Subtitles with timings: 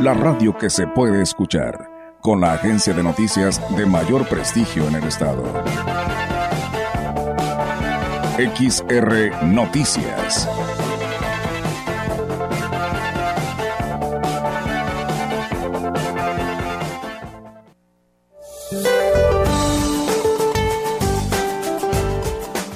[0.00, 4.94] la radio que se puede escuchar, con la agencia de noticias de mayor prestigio en
[4.94, 5.42] el estado.
[8.38, 10.48] XR Noticias.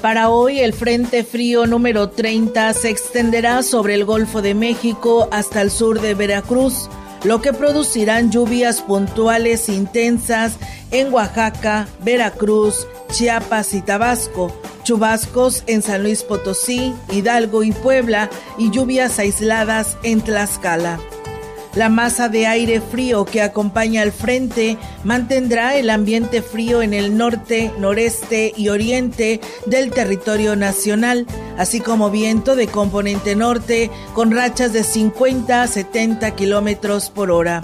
[0.02, 5.62] Para hoy el Frente Frío número 30 se extenderá sobre el Golfo de México hasta
[5.62, 6.90] el sur de Veracruz,
[7.24, 10.56] lo que producirán lluvias puntuales intensas
[10.90, 18.70] en Oaxaca, Veracruz, Chiapas y Tabasco, chubascos en San Luis Potosí, Hidalgo y Puebla y
[18.70, 20.98] lluvias aisladas en Tlaxcala.
[21.74, 27.16] La masa de aire frío que acompaña al frente mantendrá el ambiente frío en el
[27.16, 34.74] norte, noreste y oriente del territorio nacional, así como viento de componente norte con rachas
[34.74, 37.62] de 50 a 70 kilómetros por hora.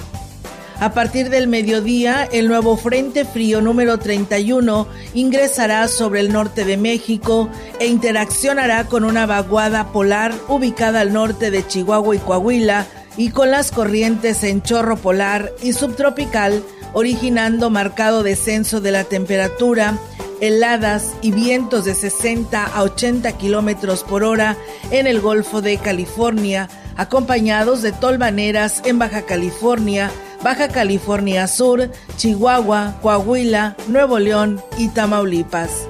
[0.81, 6.77] A partir del mediodía, el nuevo Frente Frío número 31 ingresará sobre el norte de
[6.77, 7.51] México
[7.81, 12.87] e interaccionará con una vaguada polar ubicada al norte de Chihuahua y Coahuila,
[13.19, 16.63] y con las corrientes en chorro polar y subtropical,
[16.95, 19.99] originando marcado descenso de la temperatura,
[20.41, 24.57] heladas y vientos de 60 a 80 kilómetros por hora
[24.93, 30.13] en el Golfo de California, acompañados de tolvaneras en Baja California,
[30.45, 35.89] Baja California Sur, Chihuahua, Coahuila, Nuevo León y Tamaulipas.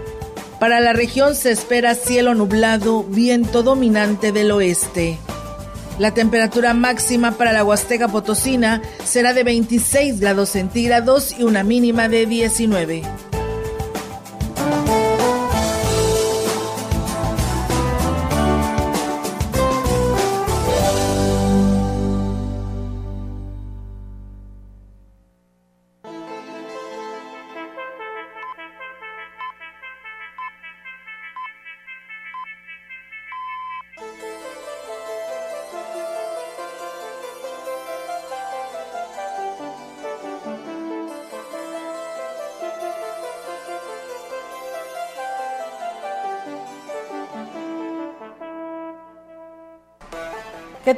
[0.58, 5.18] Para la región se espera cielo nublado, viento dominante del oeste.
[5.98, 12.08] La temperatura máxima para la Huasteca Potosina será de 26 grados centígrados y una mínima
[12.08, 13.27] de 19.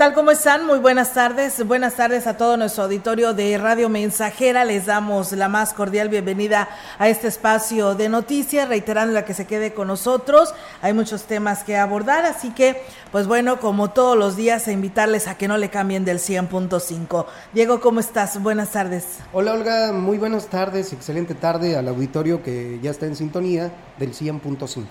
[0.00, 0.14] Tal?
[0.14, 0.64] ¿Cómo están?
[0.64, 1.62] Muy buenas tardes.
[1.66, 4.64] Buenas tardes a todo nuestro auditorio de Radio Mensajera.
[4.64, 9.46] Les damos la más cordial bienvenida a este espacio de noticias, reiterando la que se
[9.46, 10.54] quede con nosotros.
[10.80, 15.28] Hay muchos temas que abordar, así que, pues bueno, como todos los días, a invitarles
[15.28, 17.26] a que no le cambien del 100.5.
[17.52, 18.42] Diego, ¿cómo estás?
[18.42, 19.18] Buenas tardes.
[19.34, 19.92] Hola, Olga.
[19.92, 20.94] Muy buenas tardes.
[20.94, 24.86] Excelente tarde al auditorio que ya está en sintonía del 100.5.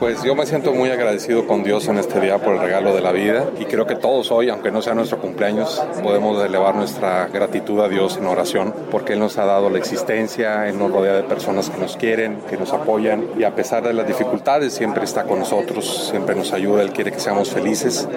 [0.00, 3.02] Pues yo me siento muy agradecido con Dios en este día por el regalo de
[3.02, 7.26] la vida y creo que todos hoy, aunque no sea nuestro cumpleaños, podemos elevar nuestra
[7.26, 11.12] gratitud a Dios en oración porque Él nos ha dado la existencia, Él nos rodea
[11.12, 15.04] de personas que nos quieren, que nos apoyan y a pesar de las dificultades siempre
[15.04, 18.08] está con nosotros, siempre nos ayuda, Él quiere que seamos felices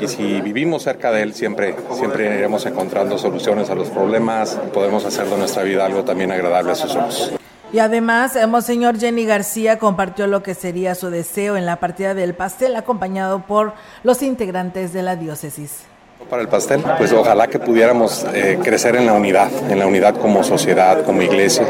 [0.00, 5.04] y si vivimos cerca de Él siempre, siempre iremos encontrando soluciones a los problemas, podemos
[5.04, 7.32] hacer de nuestra vida algo también agradable a sus ojos.
[7.76, 12.34] Y además, Monseñor Jenny García compartió lo que sería su deseo en la partida del
[12.34, 15.84] pastel, acompañado por los integrantes de la diócesis
[16.28, 16.82] para el pastel.
[16.98, 21.22] Pues ojalá que pudiéramos eh, crecer en la unidad, en la unidad como sociedad, como
[21.22, 21.64] iglesia,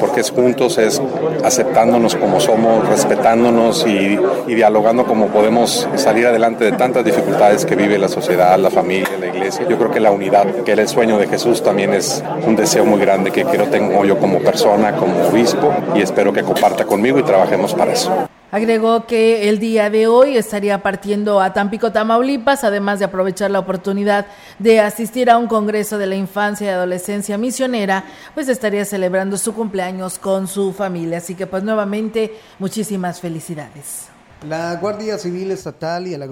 [0.00, 1.00] porque es juntos, es
[1.44, 7.98] aceptándonos como somos, respetándonos y, dialogando como podemos salir adelante de tantas dificultades que vive
[7.98, 9.66] la sociedad, la familia, la iglesia.
[9.68, 12.84] Yo creo que la unidad, que era el sueño de Jesús, también es un deseo
[12.84, 17.18] muy grande que quiero tengo yo como persona, como obispo, y espero que comparta conmigo
[17.18, 18.28] y trabajemos para eso.
[18.50, 23.58] Agregó que el día de hoy estaría partiendo a Tampico, Tamaulipas, además de aprovechar la
[23.58, 24.26] oportunidad
[24.58, 29.52] de asistir a un congreso de la infancia y adolescencia misionera, pues estaría celebrando su
[29.52, 31.18] cumpleaños con su familia.
[31.18, 34.06] Así que pues nuevamente muchísimas felicidades.
[34.48, 36.24] La Guardia Civil Estatal y el,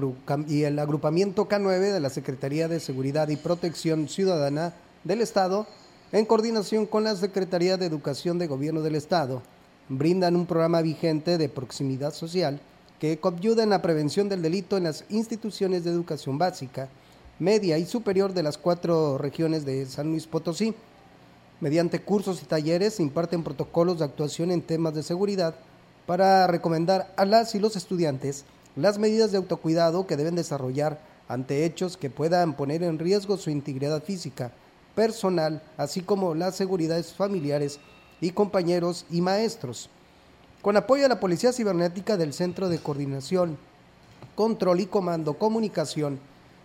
[0.49, 4.73] y el agrupamiento K9 de la Secretaría de Seguridad y Protección Ciudadana
[5.05, 5.67] del Estado,
[6.13, 9.43] en coordinación con la Secretaría de Educación de Gobierno del Estado,
[9.89, 12.61] brindan un programa vigente de proximidad social
[12.99, 16.89] que coadyuda en la prevención del delito en las instituciones de educación básica,
[17.39, 20.75] media y superior de las cuatro regiones de San Luis Potosí.
[21.61, 25.55] Mediante cursos y talleres imparten protocolos de actuación en temas de seguridad
[26.07, 28.45] para recomendar a las y los estudiantes
[28.77, 33.51] las medidas de autocuidado que deben desarrollar ante hechos que puedan poner en riesgo su
[33.51, 34.53] integridad física,
[34.95, 37.81] personal, así como las seguridades familiares
[38.21, 39.91] y compañeros y maestros.
[40.63, 43.59] Con apoyo a la Policía Cibernética del Centro de Coordinación,
[44.35, 46.19] Control y Comando, Comunicación,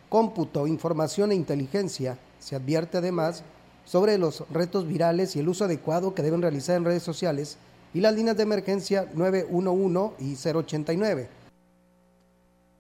[0.09, 3.43] Cómputo, Información e Inteligencia, se advierte además
[3.85, 7.57] sobre los retos virales y el uso adecuado que deben realizar en redes sociales
[7.93, 11.29] y las líneas de emergencia 911 y 089.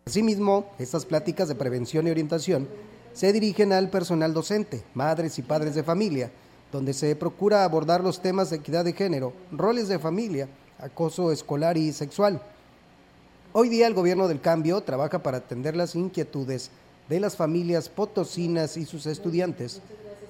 [0.05, 2.67] Asimismo, estas pláticas de prevención y orientación
[3.13, 6.31] se dirigen al personal docente, madres y padres de familia,
[6.71, 10.47] donde se procura abordar los temas de equidad de género, roles de familia,
[10.79, 12.41] acoso escolar y sexual.
[13.53, 16.71] Hoy día el gobierno del cambio trabaja para atender las inquietudes
[17.09, 19.81] de las familias potosinas y sus estudiantes,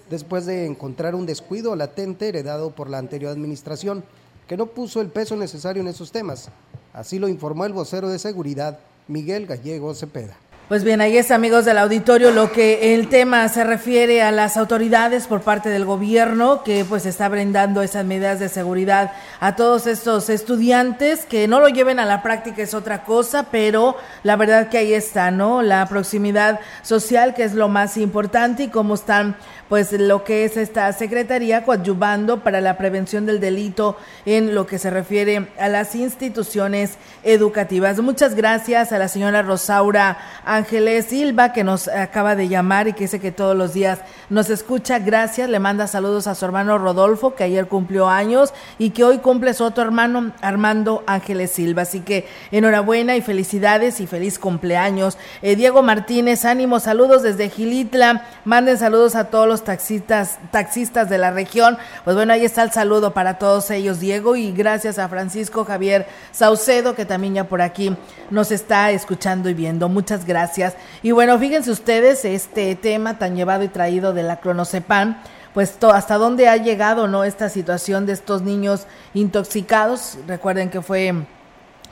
[0.10, 4.04] después de encontrar un descuido latente heredado por la anterior administración,
[4.48, 6.50] que no puso el peso necesario en esos temas.
[6.94, 10.36] Así lo informó el vocero de seguridad, Miguel Gallego Cepeda.
[10.72, 14.56] Pues bien, ahí es amigos del auditorio lo que el tema se refiere a las
[14.56, 19.86] autoridades por parte del gobierno que pues está brindando esas medidas de seguridad a todos
[19.86, 24.70] estos estudiantes que no lo lleven a la práctica es otra cosa, pero la verdad
[24.70, 25.62] que ahí está, ¿no?
[25.62, 29.36] La proximidad social que es lo más importante y cómo están
[29.72, 33.96] pues lo que es esta secretaría coadyuvando para la prevención del delito
[34.26, 37.98] en lo que se refiere a las instituciones educativas.
[38.02, 43.06] Muchas gracias a la señora Rosaura Ángeles Silva que nos acaba de llamar y que
[43.06, 45.00] dice que todos los días nos escucha.
[45.00, 49.20] Gracias, le manda saludos a su hermano Rodolfo que ayer cumplió años y que hoy
[49.20, 51.84] cumple su otro hermano Armando Ángeles Silva.
[51.84, 55.18] Así que enhorabuena y felicidades y feliz cumpleaños.
[55.42, 58.28] Eh, Diego Martínez, ánimo, saludos desde Gilitla.
[58.44, 61.78] Manden saludos a todos los taxistas, taxistas de la región.
[62.04, 66.08] Pues bueno, ahí está el saludo para todos ellos, Diego, y gracias a Francisco Javier
[66.32, 67.96] Saucedo, que también ya por aquí
[68.30, 69.90] nos está escuchando y viendo.
[69.90, 70.76] Muchas gracias.
[71.02, 75.22] Y bueno, fíjense ustedes este tema tan llevado y traído de la cronocepan
[75.54, 80.18] pues hasta dónde ha llegado no esta situación de estos niños intoxicados.
[80.28, 81.26] Recuerden que fue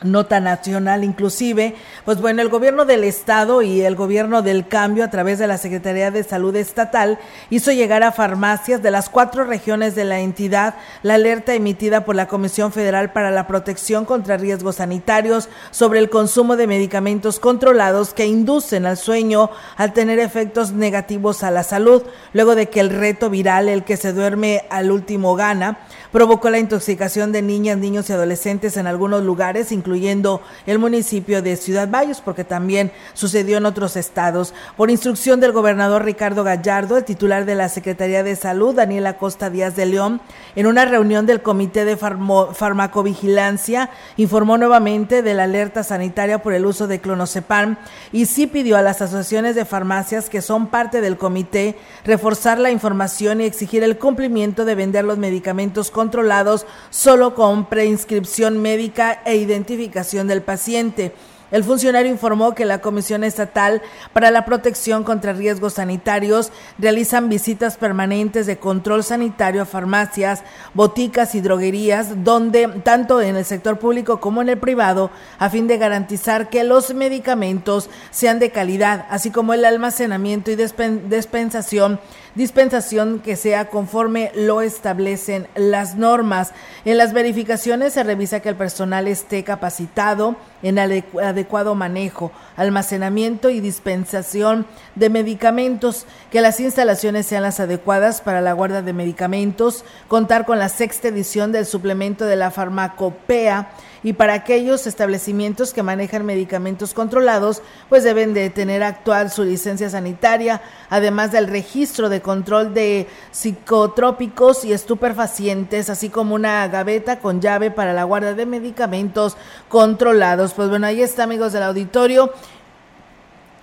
[0.03, 1.75] nota nacional inclusive,
[2.05, 5.57] pues bueno, el gobierno del estado y el gobierno del cambio a través de la
[5.57, 10.75] Secretaría de Salud Estatal hizo llegar a farmacias de las cuatro regiones de la entidad
[11.03, 16.09] la alerta emitida por la Comisión Federal para la Protección contra Riesgos Sanitarios sobre el
[16.09, 22.03] consumo de medicamentos controlados que inducen al sueño al tener efectos negativos a la salud,
[22.33, 25.79] luego de que el reto viral, el que se duerme al último gana,
[26.11, 31.55] provocó la intoxicación de niñas, niños y adolescentes en algunos lugares, incluyendo el municipio de
[31.55, 34.53] Ciudad Valles, porque también sucedió en otros estados.
[34.77, 39.49] Por instrucción del gobernador Ricardo Gallardo, el titular de la Secretaría de Salud, Daniela Costa
[39.49, 40.21] Díaz de León,
[40.55, 46.65] en una reunión del Comité de Farmacovigilancia, informó nuevamente de la alerta sanitaria por el
[46.65, 47.77] uso de clonazepam
[48.11, 52.71] y sí pidió a las asociaciones de farmacias que son parte del comité reforzar la
[52.71, 59.35] información y exigir el cumplimiento de vender los medicamentos controlados solo con preinscripción médica e
[59.35, 61.13] identificación del paciente.
[61.51, 63.81] El funcionario informó que la Comisión Estatal
[64.13, 71.35] para la Protección contra Riesgos Sanitarios realizan visitas permanentes de control sanitario a farmacias, boticas
[71.35, 75.77] y droguerías, donde tanto en el sector público como en el privado, a fin de
[75.77, 81.99] garantizar que los medicamentos sean de calidad, así como el almacenamiento y dispensación
[82.35, 86.53] dispensación que sea conforme lo establecen las normas.
[86.85, 93.59] En las verificaciones se revisa que el personal esté capacitado en adecuado manejo, almacenamiento y
[93.59, 100.45] dispensación de medicamentos, que las instalaciones sean las adecuadas para la guarda de medicamentos, contar
[100.45, 103.69] con la sexta edición del suplemento de la farmacopea,
[104.03, 109.89] y para aquellos establecimientos que manejan medicamentos controlados, pues deben de tener actual su licencia
[109.89, 117.41] sanitaria, además del registro de control de psicotrópicos y estupefacientes, así como una gaveta con
[117.41, 119.37] llave para la guarda de medicamentos
[119.67, 120.53] controlados.
[120.53, 122.31] Pues bueno, ahí está, amigos del auditorio.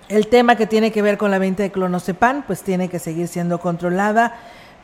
[0.09, 3.27] El tema que tiene que ver con la venta de clonazepam, pues tiene que seguir
[3.27, 4.35] siendo controlada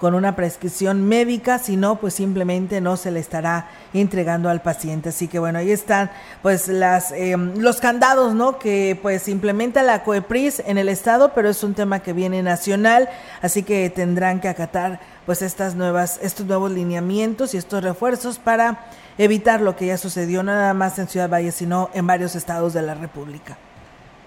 [0.03, 5.07] con una prescripción médica, si no, pues simplemente no se le estará entregando al paciente.
[5.07, 8.59] Así que bueno, ahí están pues las em, los candados, ¿no?
[8.59, 13.07] Que pues implementa la COEPRIS en el estado, pero es un tema que viene nacional,
[13.41, 18.87] así que tendrán que acatar pues estas nuevas estos nuevos lineamientos y estos refuerzos para
[19.17, 22.81] evitar lo que ya sucedió nada más en Ciudad Valle, sino en varios estados de
[22.81, 23.57] la República.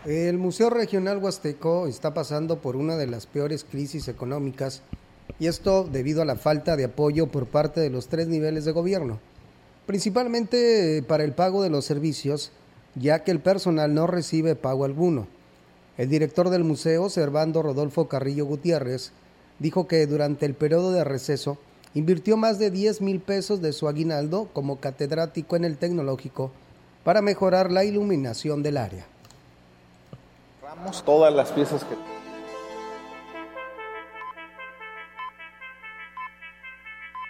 [0.06, 4.82] El Museo Regional Huasteco está pasando por una de las peores crisis económicas
[5.38, 8.72] y esto debido a la falta de apoyo por parte de los tres niveles de
[8.72, 9.18] gobierno,
[9.86, 12.52] principalmente para el pago de los servicios,
[12.94, 15.26] ya que el personal no recibe pago alguno.
[15.98, 19.12] El director del museo, Servando Rodolfo Carrillo Gutiérrez,
[19.58, 21.58] dijo que durante el periodo de receso
[21.94, 26.50] invirtió más de 10 mil pesos de su aguinaldo como catedrático en el tecnológico
[27.04, 29.06] para mejorar la iluminación del área.
[31.04, 32.15] Todas las piezas que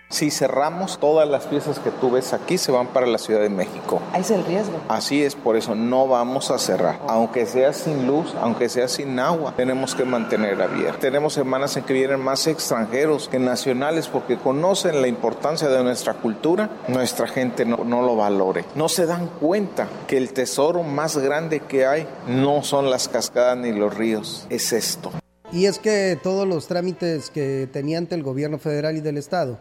[0.08, 3.48] Si cerramos todas las piezas que tú ves aquí, se van para la Ciudad de
[3.48, 4.00] México.
[4.12, 4.80] Ahí es el riesgo.
[4.88, 7.00] Así es, por eso no vamos a cerrar.
[7.08, 11.00] Aunque sea sin luz, aunque sea sin agua, tenemos que mantener abierto.
[11.00, 16.14] Tenemos semanas en que vienen más extranjeros que nacionales porque conocen la importancia de nuestra
[16.14, 16.70] cultura.
[16.86, 18.64] Nuestra gente no, no lo valore.
[18.76, 23.58] No se dan cuenta que el tesoro más grande que hay no son las cascadas
[23.58, 25.10] ni los ríos, es esto.
[25.52, 29.58] Y es que todos los trámites que tenía ante el gobierno federal y del Estado,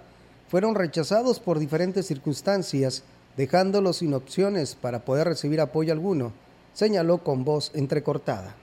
[0.56, 3.04] fueron rechazados por diferentes circunstancias,
[3.36, 6.32] dejándolos sin opciones para poder recibir apoyo alguno,
[6.72, 8.56] señaló con voz entrecortada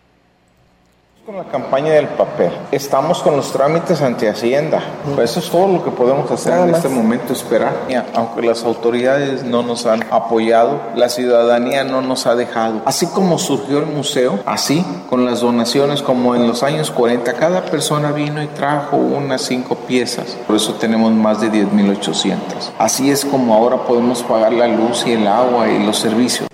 [1.24, 2.50] con la campaña del papel.
[2.72, 4.82] Estamos con los trámites ante Hacienda.
[5.14, 7.72] Pues eso es todo lo que podemos hacer en este momento, esperar.
[8.14, 12.82] Aunque las autoridades no nos han apoyado, la ciudadanía no nos ha dejado.
[12.86, 17.66] Así como surgió el museo, así con las donaciones como en los años 40, cada
[17.66, 20.36] persona vino y trajo unas cinco piezas.
[20.48, 22.36] Por eso tenemos más de 10.800.
[22.78, 26.48] Así es como ahora podemos pagar la luz y el agua y los servicios.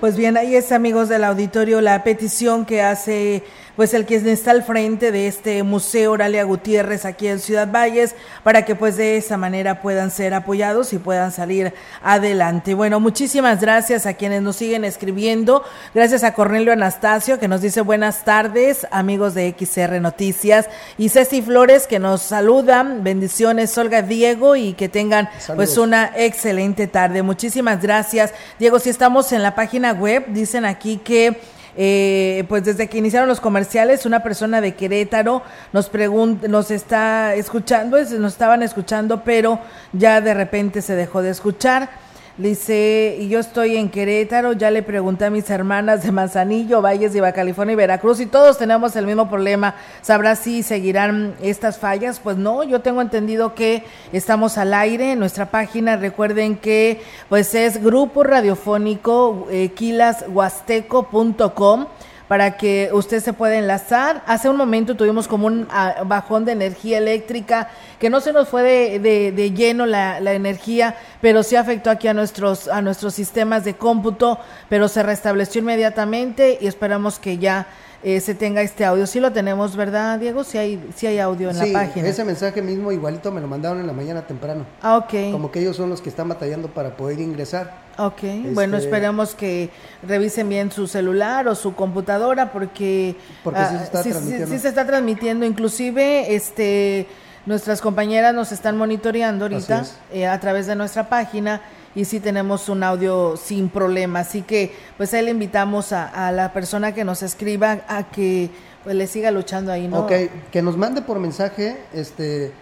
[0.00, 3.42] Pues bien, ahí es amigos del auditorio la petición que hace
[3.76, 8.14] pues el quien está al frente de este museo Oralia Gutiérrez aquí en Ciudad Valles
[8.42, 12.74] para que pues de esa manera puedan ser apoyados y puedan salir adelante.
[12.74, 15.64] Bueno, muchísimas gracias a quienes nos siguen escribiendo.
[15.94, 21.42] Gracias a Cornelio Anastasio que nos dice buenas tardes, amigos de XR Noticias y Ceci
[21.42, 23.02] Flores que nos saludan.
[23.02, 27.22] Bendiciones, Olga Diego y que tengan pues una excelente tarde.
[27.22, 28.32] Muchísimas gracias.
[28.58, 31.40] Diego, si estamos en la página web, dicen aquí que
[31.76, 37.34] eh, pues desde que iniciaron los comerciales, una persona de Querétaro nos pregunta, nos está
[37.34, 39.58] escuchando, nos estaban escuchando, pero
[39.92, 42.03] ya de repente se dejó de escuchar.
[42.36, 47.12] Dice, y yo estoy en Querétaro, ya le pregunté a mis hermanas de Manzanillo, Valles
[47.12, 49.76] de Iba California y Veracruz, y todos tenemos el mismo problema.
[50.02, 52.18] ¿Sabrá si seguirán estas fallas?
[52.18, 55.94] Pues no, yo tengo entendido que estamos al aire en nuestra página.
[55.94, 61.86] Recuerden que pues es grupo radiofónico eh, quilashuasteco.com
[62.34, 64.24] para que usted se pueda enlazar.
[64.26, 67.68] Hace un momento tuvimos como un ah, bajón de energía eléctrica,
[68.00, 68.64] que no se nos fue
[68.98, 73.62] de, de, lleno la, la, energía, pero sí afectó aquí a nuestros, a nuestros sistemas
[73.62, 77.68] de cómputo, pero se restableció inmediatamente y esperamos que ya
[78.04, 79.06] eh, se tenga este audio.
[79.06, 80.44] Sí lo tenemos, ¿verdad, Diego?
[80.44, 82.06] Sí hay, sí hay audio en la página.
[82.06, 84.66] Ese mensaje mismo igualito me lo mandaron en la mañana temprano.
[84.82, 85.32] Ah, ok.
[85.32, 87.82] Como que ellos son los que están batallando para poder ingresar.
[87.96, 89.70] Ok, bueno, este, esperemos que
[90.06, 94.46] revisen bien su celular o su computadora porque, porque sí, se ah, está transmitiendo.
[94.48, 97.06] Sí, se está transmitiendo, inclusive este
[97.46, 101.60] nuestras compañeras nos están monitoreando ahorita eh, a través de nuestra página
[101.94, 104.20] y sí tenemos un audio sin problema.
[104.20, 108.50] Así que pues ahí le invitamos a, la persona que nos escriba a que
[108.82, 110.00] pues le siga luchando ahí, ¿no?
[110.00, 110.12] Ok,
[110.50, 112.52] que nos mande por mensaje este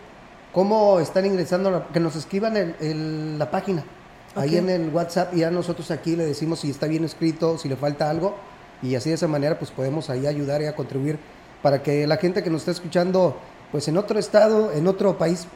[0.53, 3.85] cómo están ingresando, que nos escriban en la página,
[4.35, 7.69] ahí en el WhatsApp y ya nosotros aquí le decimos si está bien escrito, si
[7.69, 8.37] le falta algo
[8.83, 11.19] y así de esa manera pues podemos ahí ayudar y a contribuir
[11.63, 13.37] para que la gente que nos está escuchando
[13.71, 15.47] pues en otro estado, en otro país,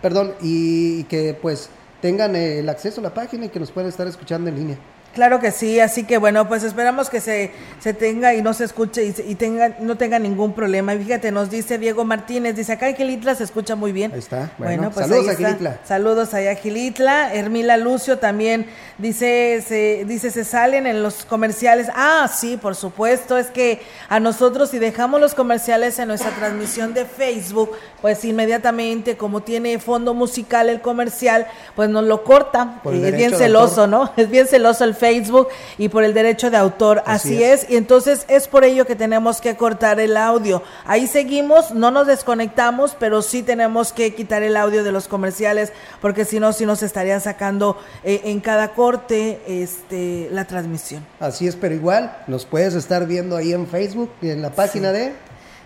[0.00, 1.70] perdón, y que pues
[2.06, 4.78] tengan el acceso a la página y que nos puedan estar escuchando en línea.
[5.16, 8.64] Claro que sí, así que bueno, pues esperamos que se, se tenga y no se
[8.64, 10.94] escuche y, tenga, no tenga ningún problema.
[10.94, 14.12] Y fíjate, nos dice Diego Martínez, dice acá en Gilitla se escucha muy bien.
[14.12, 14.50] Ahí está.
[14.58, 15.78] Bueno, pues saludos a Gilitla.
[15.84, 17.32] Saludos allá a Gilitla.
[17.32, 18.66] Hermila Lucio también
[18.98, 21.88] dice se, dice, se salen en los comerciales.
[21.94, 23.38] Ah, sí, por supuesto.
[23.38, 23.80] Es que
[24.10, 27.70] a nosotros si dejamos los comerciales en nuestra transmisión de Facebook,
[28.02, 32.82] pues inmediatamente, como tiene fondo musical el comercial, pues nos lo corta.
[32.84, 34.12] es bien celoso, ¿no?
[34.18, 35.48] Es bien celoso el Facebook Facebook
[35.78, 37.02] y por el derecho de autor.
[37.06, 37.70] Así, es.
[37.70, 40.62] Y entonces es por ello que tenemos que cortar el audio.
[40.84, 45.72] Ahí seguimos, no nos desconectamos, pero sí tenemos que quitar el audio de los comerciales
[46.00, 51.06] porque si no, si nos estarían sacando eh, en cada corte este, la transmisión.
[51.20, 54.92] Así es, pero igual nos puedes estar viendo ahí en Facebook y en la página
[54.92, 55.12] de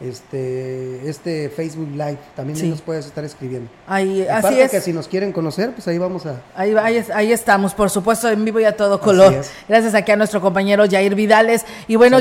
[0.00, 2.18] este, este Facebook Live.
[2.34, 3.70] También nos puedes estar escribiendo.
[3.86, 4.70] Ahí, así es.
[4.70, 6.40] que si nos quieren conocer, pues ahí vamos a...
[6.54, 6.74] Ahí,
[7.14, 9.42] ahí, estamos, por supuesto, en vivo y a todo color.
[9.68, 11.64] Gracias aquí a nuestro compañero Jair Vidales.
[11.86, 12.20] Y bueno,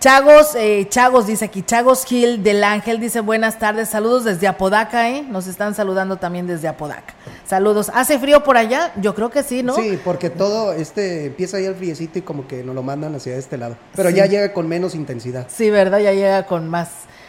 [0.00, 5.08] Chagos, eh, Chagos dice aquí, Chagos Gil del Ángel dice buenas tardes, saludos desde Apodaca,
[5.10, 5.22] ¿eh?
[5.22, 7.14] Nos están saludando también desde Apodaca.
[7.46, 7.90] Saludos.
[7.94, 8.92] ¿Hace frío por allá?
[8.96, 9.74] Yo creo que sí, ¿no?
[9.76, 13.36] Sí, porque todo este empieza ahí el friecito y como que nos lo mandan hacia
[13.36, 13.76] este lado.
[13.94, 15.46] Pero ya llega con menos intensidad.
[15.48, 15.98] Sí, ¿verdad?
[15.98, 16.81] Ya llega con más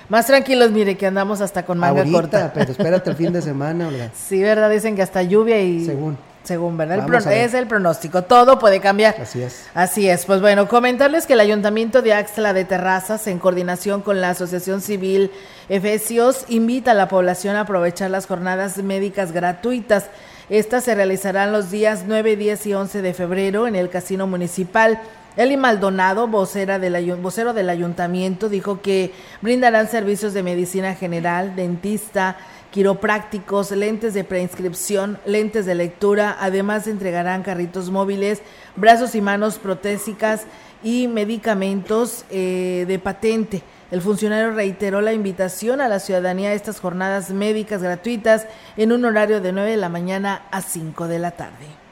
[0.09, 2.51] más tranquilos, mire, que andamos hasta con manga Ahorita, corta.
[2.53, 4.09] pero espérate el fin de semana, Olga.
[4.13, 4.69] Sí, ¿verdad?
[4.69, 5.85] Dicen que hasta lluvia y...
[5.85, 6.17] Según.
[6.43, 7.31] Según, ¿verdad?
[7.31, 8.23] es el pronóstico.
[8.23, 9.15] Todo puede cambiar.
[9.21, 9.65] Así es.
[9.73, 10.25] Así es.
[10.25, 14.81] Pues bueno, comentarles que el Ayuntamiento de Axtla de Terrazas, en coordinación con la Asociación
[14.81, 15.31] Civil
[15.69, 20.07] Efesios, invita a la población a aprovechar las jornadas médicas gratuitas.
[20.49, 24.99] Estas se realizarán los días 9, 10 y 11 de febrero en el Casino Municipal.
[25.35, 32.37] Eli Maldonado, vocera del, vocero del ayuntamiento, dijo que brindarán servicios de medicina general, dentista,
[32.69, 38.41] quiroprácticos, lentes de preinscripción, lentes de lectura, además entregarán carritos móviles,
[38.75, 40.43] brazos y manos protésicas
[40.83, 43.63] y medicamentos eh, de patente.
[43.89, 49.05] El funcionario reiteró la invitación a la ciudadanía a estas jornadas médicas gratuitas en un
[49.05, 51.82] horario de 9 de la mañana a 5 de la tarde.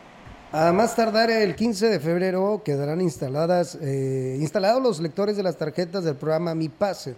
[0.53, 5.55] A más tardar el 15 de febrero quedarán instaladas, eh, instalados los lectores de las
[5.55, 7.15] tarjetas del programa Mi Pase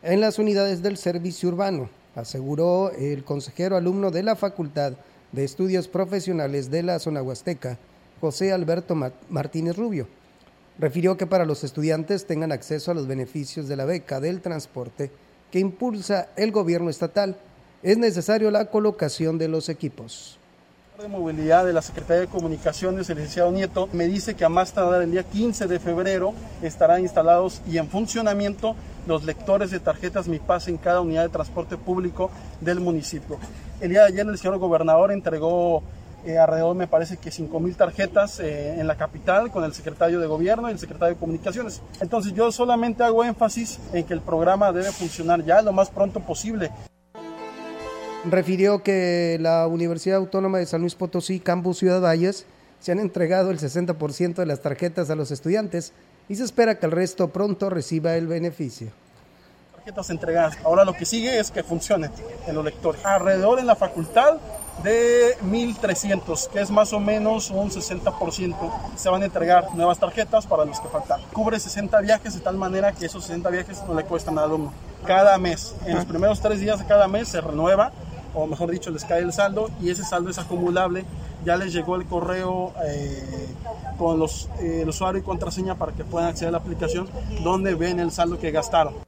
[0.00, 4.92] en las unidades del servicio urbano, aseguró el consejero alumno de la Facultad
[5.32, 7.78] de Estudios Profesionales de la Zona Huasteca,
[8.20, 8.94] José Alberto
[9.28, 10.06] Martínez Rubio.
[10.78, 15.10] Refirió que para los estudiantes tengan acceso a los beneficios de la beca del transporte
[15.50, 17.38] que impulsa el gobierno estatal,
[17.82, 20.37] es necesario la colocación de los equipos
[21.02, 24.72] de movilidad de la Secretaría de Comunicaciones, el licenciado Nieto, me dice que a más
[24.72, 28.74] tardar el día 15 de febrero estarán instalados y en funcionamiento
[29.06, 33.38] los lectores de tarjetas Mi Paz en cada unidad de transporte público del municipio.
[33.80, 35.84] El día de ayer el señor gobernador entregó
[36.26, 40.18] eh, alrededor, me parece que 5 mil tarjetas eh, en la capital con el secretario
[40.18, 41.80] de gobierno y el secretario de comunicaciones.
[42.00, 46.18] Entonces yo solamente hago énfasis en que el programa debe funcionar ya lo más pronto
[46.18, 46.72] posible
[48.30, 52.46] refirió que la Universidad Autónoma de San Luis Potosí, Campus Ciudad Valles,
[52.80, 55.92] se han entregado el 60% de las tarjetas a los estudiantes
[56.28, 58.88] y se espera que el resto pronto reciba el beneficio.
[59.74, 60.58] Tarjetas entregadas.
[60.64, 62.10] Ahora lo que sigue es que funcione
[62.46, 63.04] en los lectores.
[63.04, 64.38] Alrededor en la facultad
[64.82, 68.56] de 1.300, que es más o menos un 60%.
[68.96, 71.20] Se van a entregar nuevas tarjetas para los que faltan.
[71.32, 74.72] Cubre 60 viajes de tal manera que esos 60 viajes no le cuestan al alumno.
[75.06, 77.92] Cada mes, en los primeros tres días de cada mes se renueva
[78.38, 81.04] o mejor dicho, les cae el saldo y ese saldo es acumulable
[81.44, 83.48] ya les llegó el correo eh,
[83.96, 87.08] con los, eh, el usuario y contraseña para que puedan acceder a la aplicación
[87.42, 89.07] donde ven el saldo que gastaron.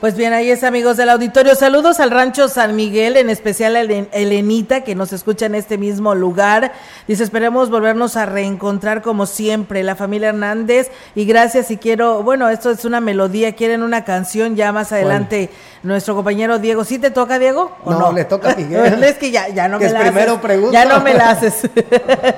[0.00, 1.56] Pues bien, ahí es amigos del auditorio.
[1.56, 6.14] Saludos al rancho San Miguel, en especial a Elenita, que nos escucha en este mismo
[6.14, 6.70] lugar.
[7.08, 10.92] Dice, esperemos volvernos a reencontrar como siempre, la familia Hernández.
[11.16, 15.50] Y gracias, y quiero, bueno, esto es una melodía, quieren una canción ya más adelante.
[15.82, 17.72] Nuestro compañero Diego, ¿sí te toca, Diego?
[17.84, 19.02] ¿o no, le toca a Miguel.
[19.02, 20.70] es que ya, ya no me la primero haces.
[20.70, 21.62] Ya no me la haces.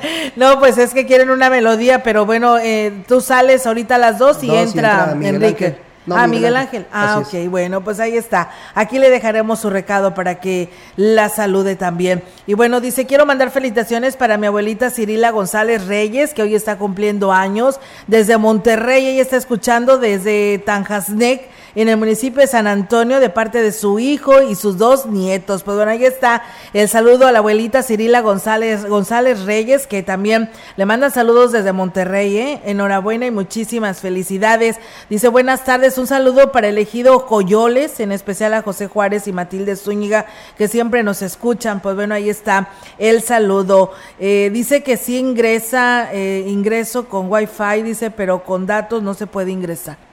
[0.36, 4.18] no, pues es que quieren una melodía, pero bueno, eh, tú sales ahorita a las
[4.18, 6.86] dos y entra, Enrique ah, Miguel Ángel.
[6.92, 8.50] Ah, ok, bueno, pues ahí está.
[8.74, 12.22] Aquí le dejaremos su recado para que la salude también.
[12.46, 16.78] Y bueno, dice, quiero mandar felicitaciones para mi abuelita Cirila González Reyes, que hoy está
[16.78, 23.20] cumpliendo años, desde Monterrey, ella está escuchando desde Tanjasnec en el municipio de San Antonio
[23.20, 25.62] de parte de su hijo y sus dos nietos.
[25.62, 30.50] Pues bueno, ahí está el saludo a la abuelita Cirila González, González Reyes, que también
[30.76, 32.36] le manda saludos desde Monterrey.
[32.36, 32.60] ¿eh?
[32.64, 34.76] Enhorabuena y muchísimas felicidades.
[35.08, 39.32] Dice buenas tardes, un saludo para el ejido Coyoles, en especial a José Juárez y
[39.32, 40.26] Matilde Zúñiga,
[40.58, 41.80] que siempre nos escuchan.
[41.80, 43.92] Pues bueno, ahí está el saludo.
[44.18, 49.26] Eh, dice que sí ingresa, eh, ingreso con wifi, dice, pero con datos no se
[49.26, 50.09] puede ingresar.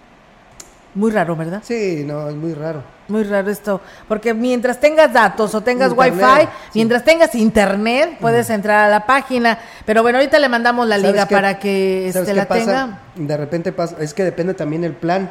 [0.95, 1.61] Muy raro, ¿verdad?
[1.63, 2.83] Sí, no, es muy raro.
[3.07, 8.85] Muy raro esto, porque mientras tengas datos o tengas wifi, mientras tengas internet, puedes entrar
[8.85, 9.59] a la página.
[9.85, 12.99] Pero bueno, ahorita le mandamos la liga para que este, la tenga.
[13.15, 15.29] De repente pasa, es que depende también el plan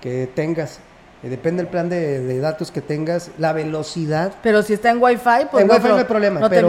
[0.00, 0.80] que tengas.
[1.22, 4.32] Eh, depende el plan de, datos que tengas, la velocidad.
[4.42, 6.68] Pero si está en Wi-Fi, pues en Wi-Fi no hay problema, pero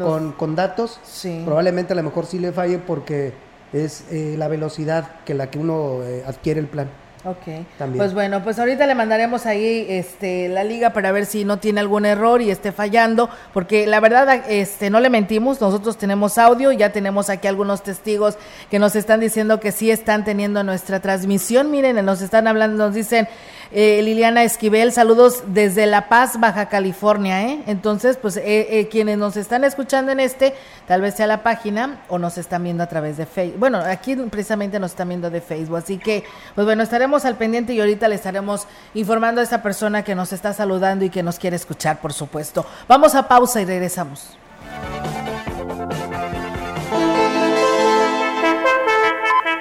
[0.00, 1.00] con, con, datos
[1.44, 3.32] probablemente a lo mejor sí le falle porque
[3.72, 6.88] es eh, la velocidad que la que uno eh, adquiere el plan.
[7.22, 7.66] Ok.
[7.96, 11.80] Pues bueno, pues ahorita le mandaremos ahí este la liga para ver si no tiene
[11.80, 16.72] algún error y esté fallando, porque la verdad este no le mentimos, nosotros tenemos audio,
[16.72, 18.38] ya tenemos aquí algunos testigos
[18.70, 21.70] que nos están diciendo que sí están teniendo nuestra transmisión.
[21.70, 23.28] Miren, nos están hablando, nos dicen
[23.72, 27.62] eh, Liliana Esquivel, saludos desde La Paz, Baja California, ¿eh?
[27.66, 30.54] Entonces, pues eh, eh, quienes nos están escuchando en este,
[30.86, 33.60] tal vez sea la página o nos están viendo a través de Facebook.
[33.60, 37.72] Bueno, aquí precisamente nos están viendo de Facebook, así que, pues bueno, estaremos al pendiente
[37.72, 41.38] y ahorita le estaremos informando a esa persona que nos está saludando y que nos
[41.38, 42.66] quiere escuchar, por supuesto.
[42.88, 44.36] Vamos a pausa y regresamos.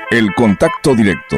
[0.10, 1.38] El contacto directo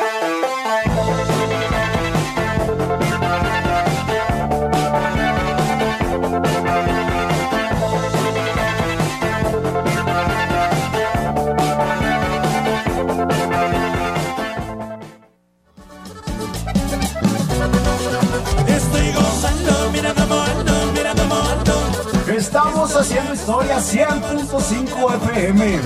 [22.63, 25.79] Estamos haciendo historia 100.5 FM.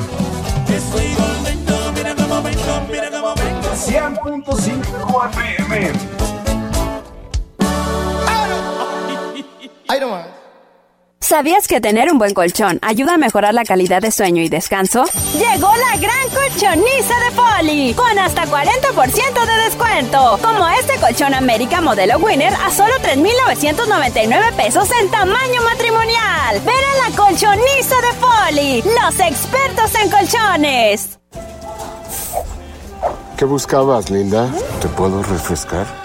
[0.68, 3.70] Estoy volviendo, mira cómo vengo, mira cómo vengo.
[3.74, 6.00] 100.5 FM.
[9.88, 10.45] Ahí nomás.
[11.20, 15.06] ¿Sabías que tener un buen colchón ayuda a mejorar la calidad de sueño y descanso?
[15.34, 20.38] Llegó la gran colchoniza de Poli, con hasta 40% de descuento.
[20.44, 26.62] Como este colchón América modelo Winner a solo 3,999 pesos en tamaño matrimonial.
[26.64, 31.20] Ven a la colchoniza de Poli, los expertos en colchones.
[33.36, 34.48] ¿Qué buscabas, Linda?
[34.80, 36.05] ¿Te puedo refrescar?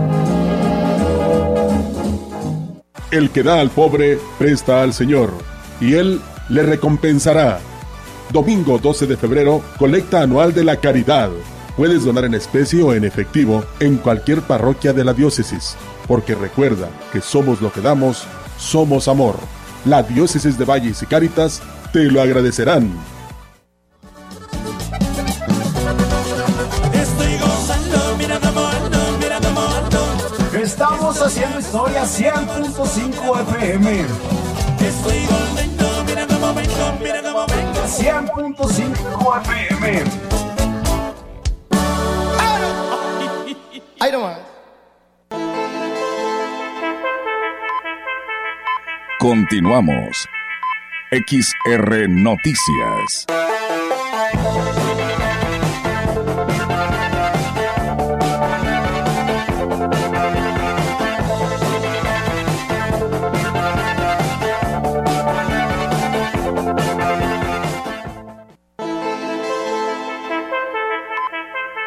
[3.11, 5.33] El que da al pobre, presta al Señor,
[5.81, 7.59] y Él le recompensará.
[8.31, 11.29] Domingo 12 de febrero, colecta anual de la caridad.
[11.75, 15.75] Puedes donar en especie o en efectivo en cualquier parroquia de la diócesis,
[16.07, 18.23] porque recuerda que somos lo que damos,
[18.57, 19.35] somos amor.
[19.83, 22.93] La diócesis de Valles y Cáritas te lo agradecerán.
[31.23, 34.05] Estamos haciendo historia 100.5 FM.
[34.79, 37.85] Estoy contento, mira cómo vengo, mira cómo vengo.
[37.85, 40.03] 100.5 FM.
[43.99, 44.39] Ahí nomás.
[49.19, 50.27] Continuamos.
[51.11, 53.27] XR Noticias.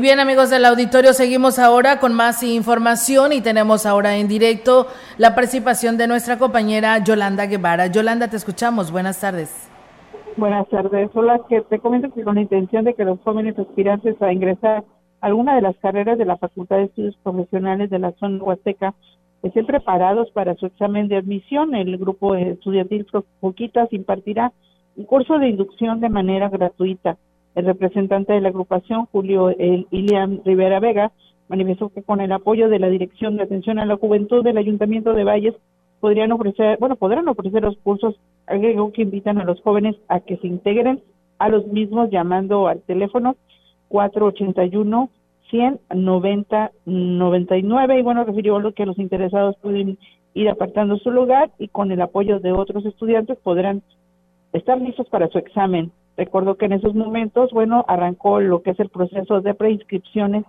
[0.00, 4.86] Bien amigos del auditorio, seguimos ahora con más información y tenemos ahora en directo
[5.18, 7.86] la participación de nuestra compañera Yolanda Guevara.
[7.88, 8.90] Yolanda, te escuchamos.
[8.90, 9.70] Buenas tardes.
[10.38, 11.10] Buenas tardes.
[11.12, 14.84] Hola, que te comento que con la intención de que los jóvenes aspirantes a ingresar
[15.20, 18.94] a alguna de las carreras de la Facultad de Estudios Profesionales de la zona huasteca
[19.42, 23.06] estén preparados para su examen de admisión, el grupo estudiantil
[23.40, 24.52] Poquitas impartirá
[24.96, 27.18] un curso de inducción de manera gratuita
[27.54, 29.54] el representante de la agrupación, Julio
[29.90, 31.12] Ilian Rivera Vega,
[31.48, 35.14] manifestó que con el apoyo de la Dirección de Atención a la Juventud del Ayuntamiento
[35.14, 35.54] de Valles
[35.98, 38.14] podrían ofrecer, bueno, podrán ofrecer los cursos
[38.46, 41.02] agregó que invitan a los jóvenes a que se integren
[41.38, 43.36] a los mismos llamando al teléfono
[43.88, 45.10] 481
[45.50, 49.98] 190 99 y bueno, refirió lo que los interesados pueden
[50.34, 53.82] ir apartando su lugar y con el apoyo de otros estudiantes podrán
[54.52, 55.90] estar listos para su examen.
[56.16, 60.44] Recuerdo que en esos momentos, bueno, arrancó lo que es el proceso de preinscripciones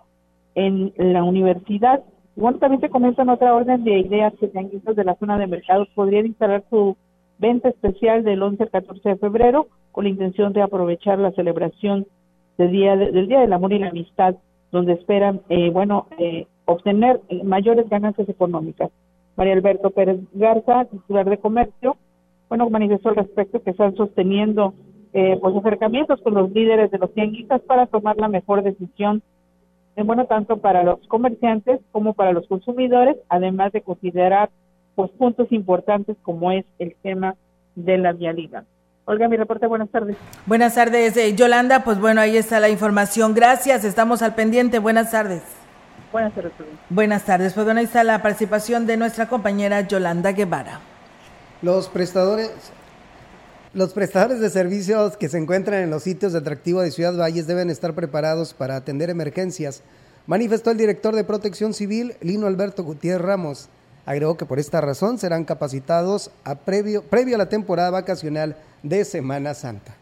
[0.55, 2.03] en la universidad.
[2.35, 5.87] Bueno, también se comienzan otra orden de ideas que tianguistas de la zona de mercados
[5.95, 6.97] podrían instalar su
[7.37, 12.05] venta especial del 11 al 14 de febrero con la intención de aprovechar la celebración
[12.57, 14.35] del Día, del día del Amor y la Amistad,
[14.71, 18.91] donde esperan, eh, bueno, eh, obtener mayores ganancias económicas.
[19.35, 21.97] María Alberto Pérez Garza, titular de Comercio,
[22.49, 24.73] bueno, manifestó al respecto que están sosteniendo
[25.13, 29.21] eh, pues acercamientos con los líderes de los tianguistas para tomar la mejor decisión,
[29.95, 34.49] eh, bueno, tanto para los comerciantes como para los consumidores, además de considerar
[34.95, 37.35] pues puntos importantes como es el tema
[37.75, 38.63] de la vialidad.
[39.05, 40.15] Olga, mi reporte, buenas tardes.
[40.45, 43.33] Buenas tardes, eh, Yolanda, pues bueno, ahí está la información.
[43.33, 44.79] Gracias, estamos al pendiente.
[44.79, 45.43] Buenas tardes.
[46.11, 46.51] Buenas tardes.
[46.89, 50.79] Buenas tardes, pues bueno, ahí está la participación de nuestra compañera Yolanda Guevara.
[51.61, 52.71] Los prestadores,
[53.73, 57.47] los prestadores de servicios que se encuentran en los sitios de atractivo de Ciudad Valles
[57.47, 59.81] deben estar preparados para atender emergencias,
[60.27, 63.69] manifestó el director de Protección Civil, Lino Alberto Gutiérrez Ramos.
[64.05, 69.05] Agregó que por esta razón serán capacitados a previo, previo a la temporada vacacional de
[69.05, 69.95] Semana Santa.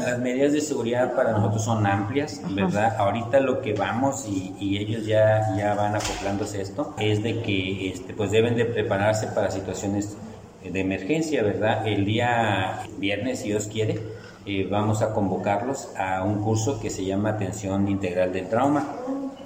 [0.00, 2.96] Las medidas de seguridad para nosotros son amplias, ¿verdad?
[2.98, 7.90] Ahorita lo que vamos y, ellos ya, ya van acoplándose a esto es de que
[7.90, 10.16] este, pues deben de prepararse para situaciones
[10.64, 11.86] de emergencia, ¿verdad?
[11.86, 13.98] El día viernes, si Dios quiere,
[14.46, 18.86] eh, vamos a convocarlos a un curso que se llama Atención Integral del Trauma,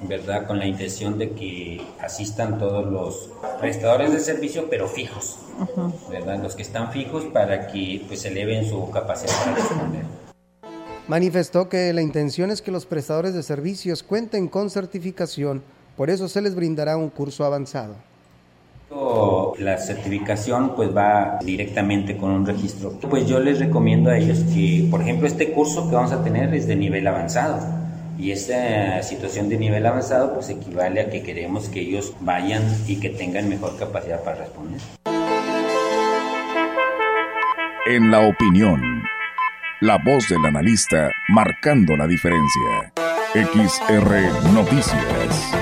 [0.03, 0.47] ¿verdad?
[0.47, 5.39] Con la intención de que asistan todos los prestadores de servicio, pero fijos,
[6.11, 6.43] ¿verdad?
[6.43, 10.05] Los que están fijos para que pues eleven su capacidad para responder.
[11.07, 15.63] Manifestó que la intención es que los prestadores de servicios cuenten con certificación,
[15.99, 17.95] por eso se les brindará un curso avanzado.
[19.59, 22.93] La certificación pues va directamente con un registro.
[23.11, 26.55] Pues yo les recomiendo a ellos que, por ejemplo, este curso que vamos a tener
[26.55, 27.61] es de nivel avanzado.
[28.19, 32.97] Y esta situación de nivel avanzado pues equivale a que queremos que ellos vayan y
[32.97, 34.81] que tengan mejor capacidad para responder.
[37.87, 39.05] En la opinión
[39.85, 42.91] la voz del analista marcando la diferencia.
[43.35, 45.53] XR Noticias.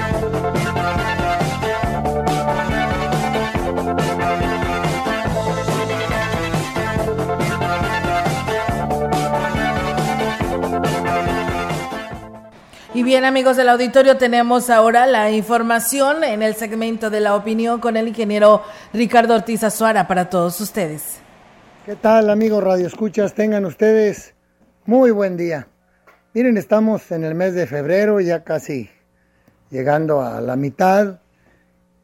[12.94, 17.80] Y bien amigos del auditorio, tenemos ahora la información en el segmento de la opinión
[17.80, 21.21] con el ingeniero Ricardo Ortiz Azuara para todos ustedes.
[21.84, 23.34] ¿Qué tal amigos Radio Escuchas?
[23.34, 24.36] Tengan ustedes
[24.86, 25.66] muy buen día.
[26.32, 28.88] Miren, estamos en el mes de febrero, ya casi
[29.68, 31.18] llegando a la mitad,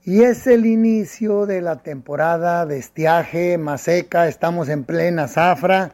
[0.03, 5.93] y es el inicio de la temporada de estiaje más seca, estamos en plena zafra.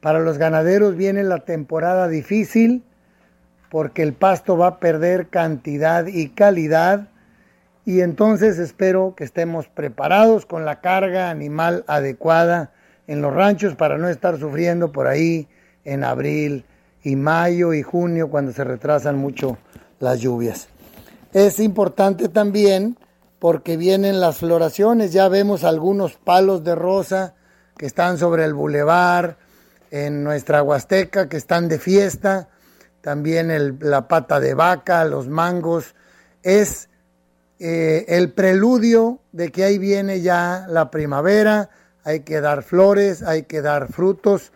[0.00, 2.82] Para los ganaderos viene la temporada difícil
[3.68, 7.08] porque el pasto va a perder cantidad y calidad
[7.84, 12.72] y entonces espero que estemos preparados con la carga animal adecuada
[13.08, 15.48] en los ranchos para no estar sufriendo por ahí
[15.84, 16.64] en abril
[17.02, 19.58] y mayo y junio cuando se retrasan mucho
[19.98, 20.68] las lluvias.
[21.32, 22.96] Es importante también
[23.40, 27.34] porque vienen las floraciones, ya vemos algunos palos de rosa
[27.76, 29.36] que están sobre el bulevar
[29.90, 32.48] en nuestra Huasteca que están de fiesta
[33.00, 35.94] también la pata de vaca, los mangos,
[36.42, 36.88] es
[37.58, 41.70] eh, el preludio de que ahí viene ya la primavera,
[42.08, 44.50] hay que dar flores, hay que dar frutos.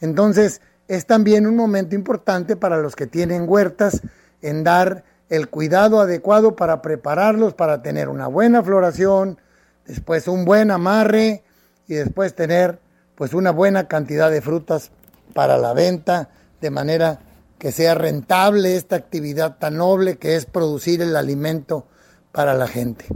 [0.00, 4.02] Entonces es también un momento importante para los que tienen huertas
[4.40, 9.40] en dar el cuidado adecuado para prepararlos para tener una buena floración,
[9.84, 11.42] después un buen amarre
[11.88, 12.78] y después tener
[13.16, 14.92] pues una buena cantidad de frutas
[15.34, 17.18] para la venta de manera
[17.58, 21.84] que sea rentable esta actividad tan noble que es producir el alimento
[22.30, 23.06] para la gente.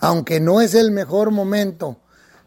[0.00, 1.98] Aunque no es el mejor momento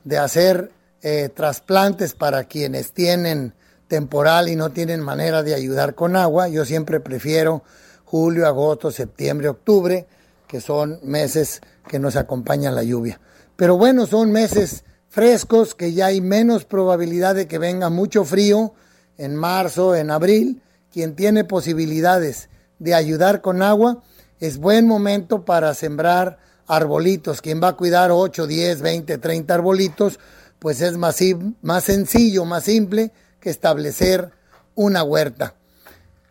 [0.06, 3.54] de hacer eh, trasplantes para quienes tienen
[3.88, 7.64] temporal y no tienen manera de ayudar con agua, yo siempre prefiero
[8.06, 10.08] julio, agosto, septiembre, octubre,
[10.48, 13.20] que son meses que nos acompaña la lluvia.
[13.56, 18.74] Pero bueno, son meses frescos, que ya hay menos probabilidad de que venga mucho frío
[19.18, 24.04] en marzo, en abril, quien tiene posibilidades de ayudar con agua,
[24.40, 26.38] es buen momento para sembrar
[26.68, 27.42] arbolitos.
[27.42, 30.20] Quien va a cuidar 8, 10, 20, 30 arbolitos,
[30.60, 31.20] pues es más,
[31.62, 34.32] más sencillo, más simple que establecer
[34.76, 35.56] una huerta.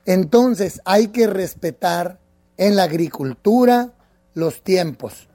[0.07, 2.18] Entonces hay que respetar
[2.57, 3.92] en la agricultura
[4.35, 5.29] los tiempos.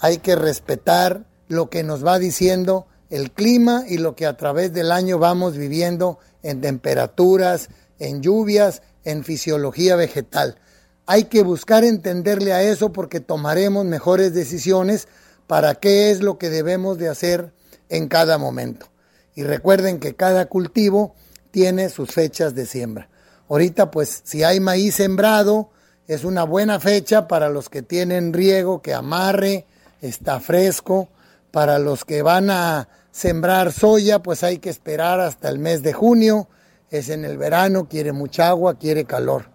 [0.00, 4.72] Hay que respetar lo que nos va diciendo el clima y lo que a través
[4.72, 10.58] del año vamos viviendo en temperaturas, en lluvias, en fisiología vegetal.
[11.06, 15.08] Hay que buscar entenderle a eso porque tomaremos mejores decisiones
[15.46, 17.52] para qué es lo que debemos de hacer
[17.88, 18.88] en cada momento.
[19.34, 21.14] Y recuerden que cada cultivo
[21.50, 23.08] tiene sus fechas de siembra.
[23.48, 25.70] Ahorita pues si hay maíz sembrado,
[26.08, 29.66] es una buena fecha para los que tienen riego, que amarre,
[30.02, 31.08] está fresco.
[31.52, 35.94] Para los que van a sembrar soya, pues hay que esperar hasta el mes de
[35.94, 36.48] junio
[36.90, 39.46] es en el verano, quiere mucha agua, quiere calor.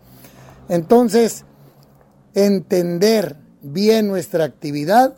[0.71, 1.43] Entonces,
[2.33, 5.17] entender bien nuestra actividad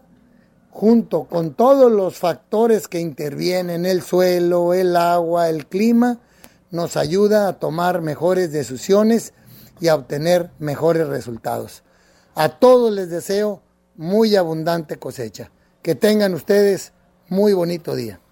[0.71, 6.17] junto con todos los factores que intervienen, el suelo, el agua, el clima,
[6.71, 9.35] nos ayuda a tomar mejores decisiones
[9.79, 11.83] y a obtener mejores resultados.
[12.33, 13.61] A todos les deseo
[13.95, 15.51] muy abundante cosecha.
[15.83, 16.93] Que tengan ustedes
[17.29, 18.22] muy bonito día.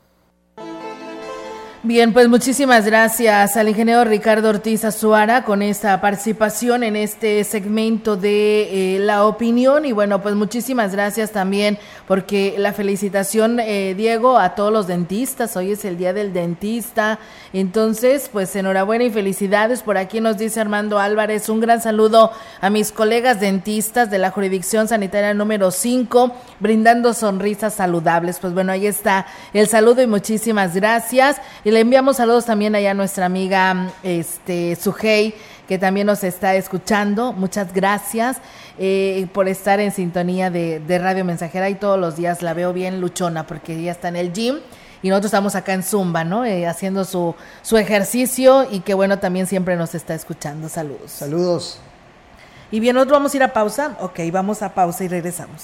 [1.83, 8.15] Bien, pues muchísimas gracias al ingeniero Ricardo Ortiz Azuara con esta participación en este segmento
[8.15, 9.85] de eh, la opinión.
[9.85, 15.57] Y bueno, pues muchísimas gracias también porque la felicitación, eh, Diego, a todos los dentistas,
[15.57, 17.17] hoy es el Día del Dentista,
[17.51, 22.69] entonces pues enhorabuena y felicidades, por aquí nos dice Armando Álvarez, un gran saludo a
[22.69, 28.85] mis colegas dentistas de la jurisdicción sanitaria número 5, brindando sonrisas saludables, pues bueno, ahí
[28.85, 31.37] está el saludo y muchísimas gracias
[31.71, 35.33] le enviamos saludos también allá a nuestra amiga este Sujei,
[35.67, 37.31] que también nos está escuchando.
[37.31, 38.37] Muchas gracias
[38.77, 42.99] eh, por estar en sintonía de, Radio Mensajera y todos los días la veo bien
[42.99, 44.57] luchona porque ella está en el gym
[45.01, 46.43] y nosotros estamos acá en Zumba, ¿no?
[46.45, 50.67] Eh, haciendo su, su ejercicio y que bueno, también siempre nos está escuchando.
[50.67, 51.11] Saludos.
[51.11, 51.79] Saludos.
[52.69, 53.97] Y bien, nosotros vamos a ir a pausa.
[54.01, 55.63] Ok, vamos a pausa y regresamos.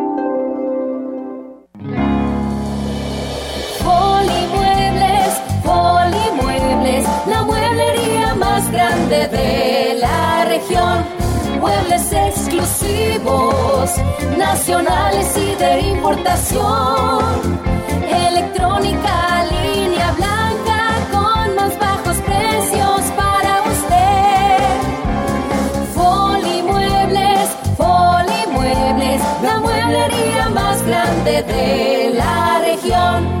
[5.63, 11.05] Polimuebles, la mueblería más grande de la región.
[11.59, 13.91] Muebles exclusivos,
[14.37, 17.59] nacionales y de importación.
[18.27, 20.79] Electrónica, línea blanca
[21.11, 24.59] con más bajos precios para usted.
[25.95, 33.40] Polimuebles, Polimuebles, la mueblería más grande de la región.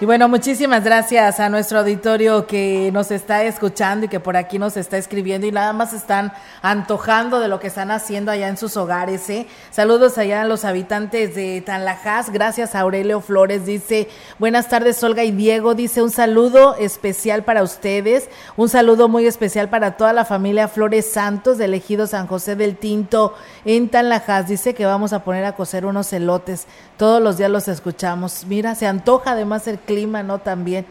[0.00, 4.56] Y bueno, muchísimas gracias a nuestro auditorio que nos está escuchando y que por aquí
[4.56, 6.32] nos está escribiendo y nada más están
[6.62, 9.28] antojando de lo que están haciendo allá en sus hogares.
[9.28, 9.48] ¿eh?
[9.72, 12.30] Saludos allá a los habitantes de Tanlajas.
[12.30, 13.66] Gracias a Aurelio Flores.
[13.66, 15.74] Dice, buenas tardes Olga y Diego.
[15.74, 18.28] Dice, un saludo especial para ustedes.
[18.56, 22.76] Un saludo muy especial para toda la familia Flores Santos de Elegido San José del
[22.76, 23.34] Tinto
[23.64, 24.46] en Tanlajas.
[24.46, 26.68] Dice que vamos a poner a cocer unos elotes.
[26.98, 28.44] Todos los días los escuchamos.
[28.46, 30.40] Mira, se antoja además el clima, ¿no?
[30.40, 30.84] También.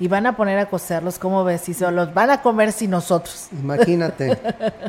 [0.00, 1.68] Y van a poner a cocerlos, ¿cómo ves?
[1.68, 3.48] Y se los van a comer sin nosotros.
[3.50, 4.38] Imagínate.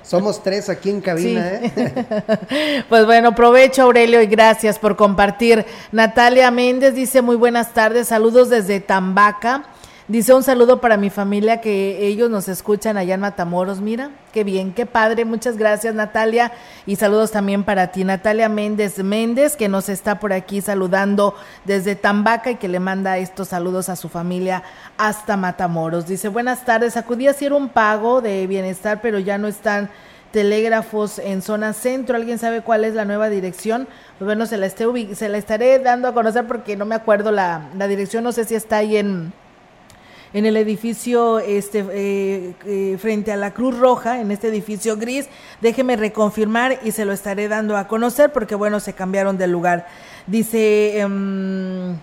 [0.03, 1.72] Somos tres aquí en cabina, Sí.
[1.76, 2.84] ¿eh?
[2.89, 5.65] Pues bueno, provecho Aurelio y gracias por compartir.
[5.91, 9.63] Natalia Méndez dice muy buenas tardes, saludos desde Tambaca.
[10.10, 13.80] Dice un saludo para mi familia que ellos nos escuchan allá en Matamoros.
[13.80, 15.24] Mira, qué bien, qué padre.
[15.24, 16.51] Muchas gracias Natalia
[16.88, 18.03] y saludos también para ti.
[18.03, 23.20] Natalia Méndez Méndez que nos está por aquí saludando desde Tambaca y que le manda
[23.20, 24.64] estos saludos a su familia
[24.97, 26.07] hasta Matamoros.
[26.07, 29.91] Dice buenas tardes, acudí a hacer un pago de bienestar pero ya no están
[30.32, 32.16] telégrafos en zona centro.
[32.16, 33.88] ¿Alguien sabe cuál es la nueva dirección?
[34.18, 37.32] Pues bueno, se la, esté se la estaré dando a conocer porque no me acuerdo
[37.32, 38.24] la, la dirección.
[38.24, 39.34] No sé si está ahí en,
[40.34, 45.27] en el edificio este eh, eh, frente a la Cruz Roja, en este edificio gris.
[45.61, 49.88] Déjeme reconfirmar y se lo estaré dando a conocer porque, bueno, se cambiaron de lugar.
[50.27, 50.99] Dice...
[50.99, 51.97] em,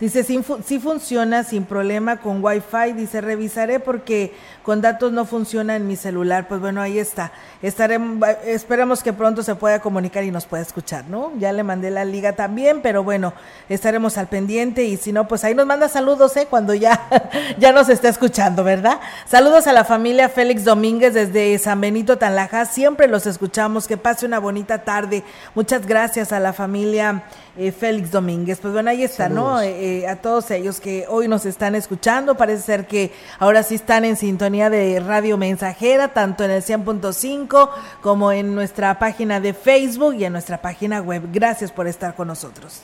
[0.00, 2.94] Dice, sí, funciona sin problema con Wi-Fi.
[2.94, 4.32] Dice, revisaré porque
[4.62, 6.48] con datos no funciona en mi celular.
[6.48, 7.32] Pues bueno, ahí está.
[7.62, 11.32] Estaremos, esperamos que pronto se pueda comunicar y nos pueda escuchar, ¿no?
[11.38, 13.32] Ya le mandé la liga también, pero bueno,
[13.68, 16.46] estaremos al pendiente y si no, pues ahí nos manda saludos, ¿eh?
[16.48, 17.08] Cuando ya,
[17.58, 19.00] ya nos está escuchando, ¿verdad?
[19.26, 22.64] Saludos a la familia Félix Domínguez desde San Benito Tanlaja.
[22.66, 23.86] Siempre los escuchamos.
[23.86, 25.24] Que pase una bonita tarde.
[25.54, 27.24] Muchas gracias a la familia
[27.56, 28.58] eh, Félix Domínguez.
[28.60, 29.60] Pues bueno, ahí está, ¿no?
[29.60, 32.36] Eh, a todos ellos que hoy nos están escuchando.
[32.36, 37.70] Parece ser que ahora sí están en sintonía de Radio Mensajera, tanto en el 100.5
[38.02, 41.22] como en nuestra página de Facebook y en nuestra página web.
[41.32, 42.80] Gracias por estar con nosotros.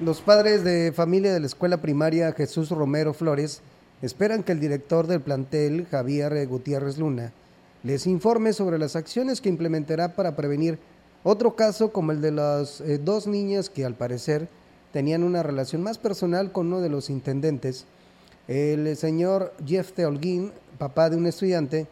[0.00, 3.60] Los padres de familia de la escuela primaria Jesús Romero Flores
[4.00, 7.32] esperan que el director del plantel, Javier Gutiérrez Luna,
[7.82, 10.78] les informe sobre las acciones que implementará para prevenir
[11.24, 14.48] otro caso como el de las eh, dos niñas que al parecer
[14.94, 17.84] tenían una relación más personal con uno de los intendentes.
[18.48, 20.52] El señor Jeff Teolguín,
[20.82, 21.86] papá de un estudiante,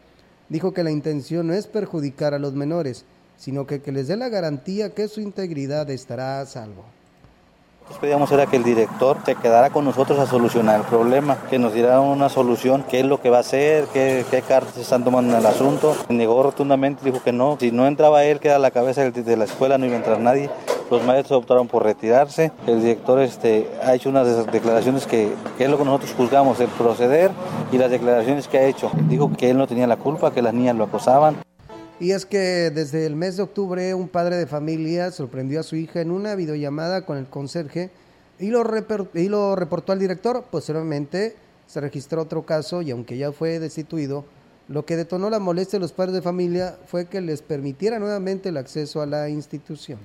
[0.49, 3.05] dijo que la intención no es perjudicar a los menores,
[3.37, 6.83] sino que, que les dé la garantía que su integridad estará a salvo.
[7.83, 11.57] Nosotros pedíamos era que el director se quedara con nosotros a solucionar el problema, que
[11.57, 15.05] nos diera una solución, qué es lo que va a hacer, qué, qué cartas están
[15.05, 15.95] tomando en el asunto.
[16.09, 17.55] Negó rotundamente, dijo que no.
[17.61, 20.19] Si no entraba él, que era la cabeza de la escuela, no iba a entrar
[20.19, 20.49] nadie.
[20.91, 22.51] Los maestros optaron por retirarse.
[22.67, 27.31] El director este, ha hecho unas declaraciones que, es lo que nosotros juzgamos, el proceder
[27.71, 28.91] y las declaraciones que ha hecho.
[29.07, 31.37] Dijo que él no tenía la culpa, que las niñas lo acosaban.
[32.01, 35.77] Y es que desde el mes de octubre un padre de familia sorprendió a su
[35.77, 37.89] hija en una videollamada con el conserje
[38.37, 38.61] y lo,
[39.13, 40.43] y lo reportó al director.
[40.51, 41.37] Posteriormente
[41.67, 44.25] se registró otro caso y aunque ya fue destituido,
[44.67, 48.49] lo que detonó la molestia de los padres de familia fue que les permitiera nuevamente
[48.49, 49.99] el acceso a la institución.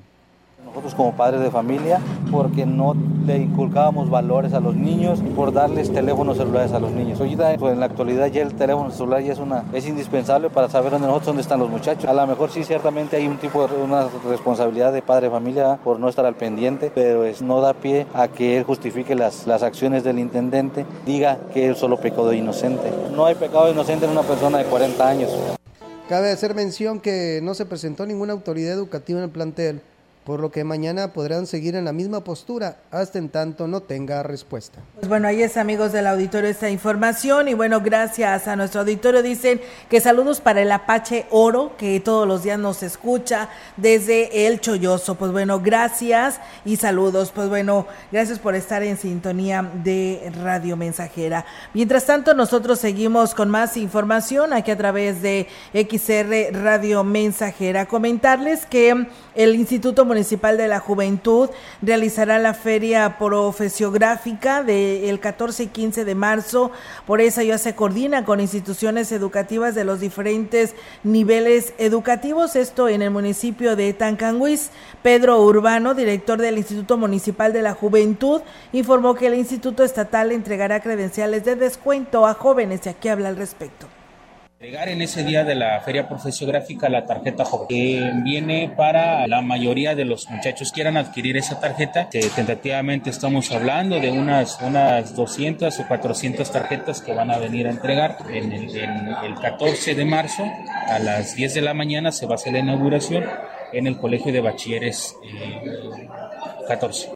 [0.66, 2.00] Nosotros como padres de familia,
[2.32, 2.94] porque no
[3.24, 7.20] le inculcábamos valores a los niños por darles teléfonos celulares a los niños.
[7.20, 10.68] Hoy pues, en la actualidad ya el teléfono celular ya es una es indispensable para
[10.68, 12.04] saber dónde nosotros dónde están los muchachos.
[12.06, 15.78] A lo mejor sí ciertamente hay un tipo de una responsabilidad de padre de familia
[15.84, 19.46] por no estar al pendiente, pero es, no da pie a que él justifique las,
[19.46, 22.92] las acciones del intendente, diga que él solo pecó de inocente.
[23.14, 25.30] No hay pecado inocente en una persona de 40 años.
[26.08, 29.80] Cabe hacer mención que no se presentó ninguna autoridad educativa en el plantel
[30.26, 34.24] por lo que mañana podrán seguir en la misma postura hasta en tanto no tenga
[34.24, 34.80] respuesta.
[34.96, 39.22] Pues bueno, ahí es amigos del auditorio esta información y bueno, gracias a nuestro auditorio
[39.22, 44.60] dicen que saludos para el Apache Oro que todos los días nos escucha desde el
[44.60, 45.14] Cholloso.
[45.14, 47.30] Pues bueno, gracias y saludos.
[47.32, 51.46] Pues bueno, gracias por estar en sintonía de Radio Mensajera.
[51.72, 57.86] Mientras tanto, nosotros seguimos con más información aquí a través de XR Radio Mensajera.
[57.86, 59.06] Comentarles que
[59.36, 61.50] el Instituto Municipal de la Juventud
[61.82, 66.70] realizará la feria profesiográfica del 14 y 15 de marzo.
[67.06, 72.56] Por eso ya se coordina con instituciones educativas de los diferentes niveles educativos.
[72.56, 74.70] Esto en el municipio de Tancanguis.
[75.02, 78.40] Pedro Urbano, director del Instituto Municipal de la Juventud,
[78.72, 83.36] informó que el Instituto Estatal entregará credenciales de descuento a jóvenes y aquí habla al
[83.36, 83.86] respecto.
[84.58, 89.42] Llegar en ese día de la feria profesiográfica la tarjeta joven, que viene para la
[89.42, 94.58] mayoría de los muchachos que quieran adquirir esa tarjeta, que tentativamente estamos hablando de unas,
[94.62, 99.34] unas 200 o 400 tarjetas que van a venir a entregar en el, en el
[99.34, 100.50] 14 de marzo
[100.88, 103.24] a las 10 de la mañana se va a hacer la inauguración
[103.74, 106.08] en el Colegio de Bachilleres eh,
[106.66, 107.15] 14.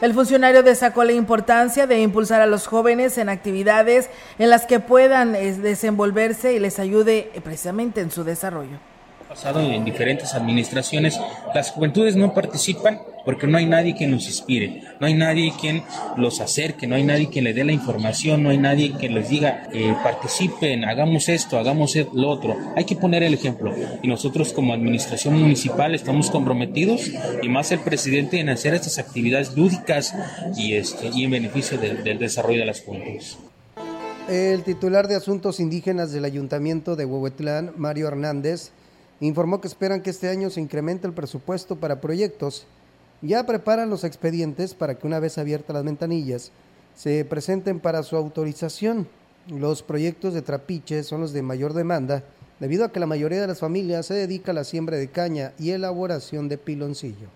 [0.00, 4.80] El funcionario destacó la importancia de impulsar a los jóvenes en actividades en las que
[4.80, 8.89] puedan desenvolverse y les ayude eh, precisamente en su desarrollo
[9.30, 11.16] pasado en diferentes administraciones,
[11.54, 15.84] las juventudes no participan porque no hay nadie que nos inspire, no hay nadie quien
[16.16, 19.28] los acerque, no hay nadie quien le dé la información, no hay nadie que les
[19.28, 22.56] diga eh, participen, hagamos esto, hagamos lo otro.
[22.74, 23.72] Hay que poner el ejemplo
[24.02, 27.08] y nosotros como administración municipal estamos comprometidos
[27.40, 30.12] y más el presidente en hacer estas actividades lúdicas
[30.56, 33.38] y, este, y en beneficio del desarrollo de las juventudes.
[34.28, 38.72] El titular de Asuntos Indígenas del Ayuntamiento de Huehuetlán, Mario Hernández,
[39.26, 42.66] informó que esperan que este año se incremente el presupuesto para proyectos.
[43.22, 46.52] Ya preparan los expedientes para que una vez abiertas las ventanillas
[46.96, 49.06] se presenten para su autorización.
[49.48, 52.22] Los proyectos de trapiche son los de mayor demanda
[52.60, 55.52] debido a que la mayoría de las familias se dedica a la siembra de caña
[55.58, 57.28] y elaboración de piloncillo.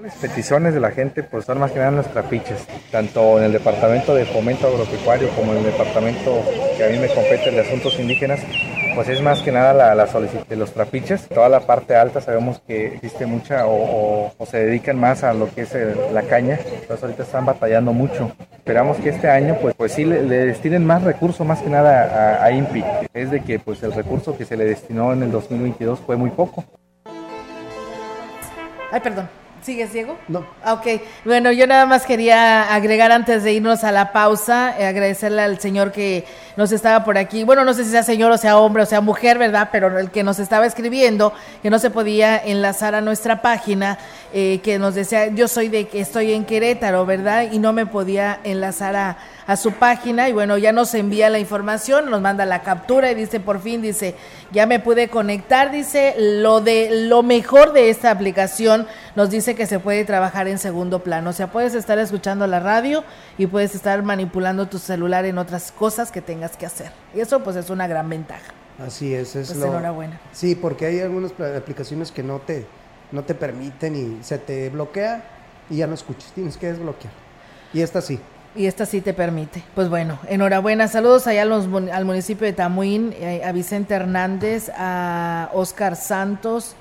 [0.00, 3.52] Las peticiones de la gente pues son más que nada los trapiches, tanto en el
[3.52, 6.42] departamento de fomento agropecuario como en el departamento
[6.78, 8.40] que a mí me compete de asuntos indígenas,
[8.94, 11.26] pues es más que nada la, la solicitud de los trapiches.
[11.28, 13.72] Toda la parte alta sabemos que existe mucha o,
[14.26, 16.58] o- o se dedican más a lo que es el- la caña.
[16.80, 18.32] Entonces ahorita están batallando mucho.
[18.56, 22.38] Esperamos que este año pues, pues sí le, le destinen más recursos más que nada
[22.40, 22.84] a, a INPI.
[23.14, 26.30] Es de que pues el recurso que se le destinó en el 2022 fue muy
[26.30, 26.64] poco.
[28.92, 29.28] Ay, perdón.
[29.62, 30.16] ¿Sigues, Diego?
[30.26, 30.46] No.
[30.64, 30.86] Ah, Ok.
[31.26, 35.60] Bueno, yo nada más quería agregar antes de irnos a la pausa, eh, agradecerle al
[35.60, 36.24] señor que
[36.60, 37.42] nos estaba por aquí.
[37.42, 39.70] Bueno, no sé si sea señor o sea hombre o sea mujer, ¿verdad?
[39.72, 41.32] Pero el que nos estaba escribiendo,
[41.62, 43.96] que no se podía enlazar a nuestra página,
[44.34, 47.50] eh, que nos decía, yo soy de que estoy en Querétaro, ¿verdad?
[47.50, 50.28] Y no me podía enlazar a, a su página.
[50.28, 53.82] Y bueno, ya nos envía la información, nos manda la captura y dice, por fin,
[53.82, 54.14] dice,
[54.52, 58.86] ya me pude conectar, dice, lo de lo mejor de esta aplicación
[59.16, 61.30] nos dice que se puede trabajar en segundo plano.
[61.30, 63.02] O sea, puedes estar escuchando la radio
[63.38, 66.92] y puedes estar manipulando tu celular en otras cosas que tengas que hacer.
[67.14, 68.52] Y eso pues es una gran ventaja.
[68.78, 69.66] Así es, es Pues lo...
[69.66, 70.18] enhorabuena.
[70.32, 72.66] Sí, porque hay algunas aplicaciones que no te,
[73.12, 75.22] no te permiten y se te bloquea
[75.68, 77.12] y ya no escuchas, tienes que desbloquear.
[77.72, 78.18] Y esta sí.
[78.56, 79.62] Y esta sí te permite.
[79.76, 80.88] Pues bueno, enhorabuena.
[80.88, 85.94] Saludos allá a los mun- al municipio de Tamuín, eh, a Vicente Hernández, a Oscar
[85.94, 86.74] Santos,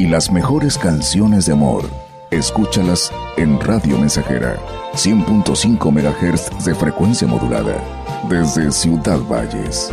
[0.00, 1.84] Y las mejores canciones de amor,
[2.30, 4.56] escúchalas en Radio Mensajera,
[4.94, 7.74] 100.5 MHz de frecuencia modulada,
[8.26, 9.92] desde Ciudad Valles.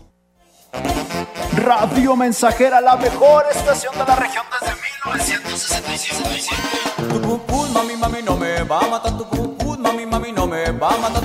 [1.57, 6.55] Radio Mensajera, la mejor estación de la región desde 1967.
[7.09, 9.25] Tu cucú, mami, mami, no me va a matar tu
[9.77, 11.21] mami, mami, no me va a matar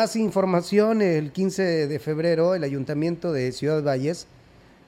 [0.00, 4.28] más información, el 15 de febrero, el Ayuntamiento de Ciudad Valles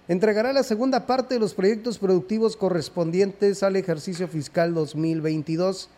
[0.08, 5.90] entregará la segunda parte de los proyectos productivos correspondientes al ejercicio fiscal 2022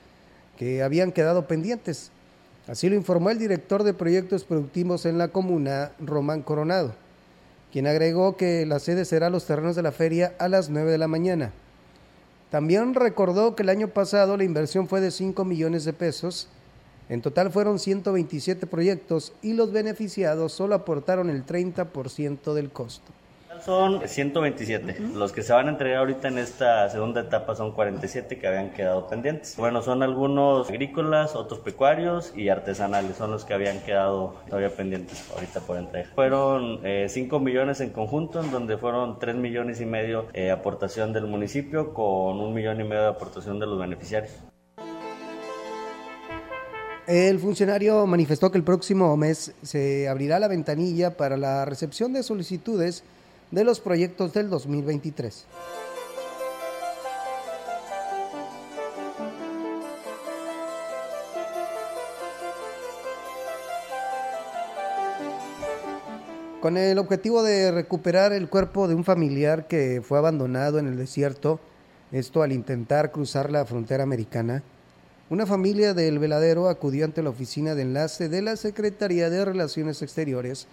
[0.59, 2.11] que habían quedado pendientes.
[2.67, 6.97] Así lo informó el director de proyectos productivos en la comuna, Román Coronado,
[7.73, 10.99] quien agregó que la sede será los terrenos de la feria a las 9 de
[10.99, 11.53] la mañana.
[12.51, 16.49] También recordó que el año pasado la inversión fue de 5 millones de pesos.
[17.09, 23.13] En total fueron 127 proyectos y los beneficiados solo aportaron el 30% del costo.
[23.65, 25.01] Son 127.
[25.15, 28.71] Los que se van a entregar ahorita en esta segunda etapa son 47 que habían
[28.71, 29.57] quedado pendientes.
[29.57, 33.17] Bueno, son algunos agrícolas, otros pecuarios y artesanales.
[33.17, 36.11] Son los que habían quedado todavía pendientes ahorita por entrega.
[36.15, 41.13] Fueron 5 eh, millones en conjunto, en donde fueron 3 millones y medio eh, aportación
[41.13, 44.33] del municipio con un millón y medio de aportación de los beneficiarios.
[47.07, 52.23] El funcionario manifestó que el próximo mes se abrirá la ventanilla para la recepción de
[52.23, 53.03] solicitudes
[53.51, 55.45] de los proyectos del 2023.
[66.63, 70.97] Con el objetivo de recuperar el cuerpo de un familiar que fue abandonado en el
[70.97, 71.61] desierto,
[72.13, 74.63] esto al intentar cruzar la frontera americana,
[75.31, 80.03] una familia del veladero acudió ante la oficina de enlace de la Secretaría de Relaciones
[80.03, 80.67] Exteriores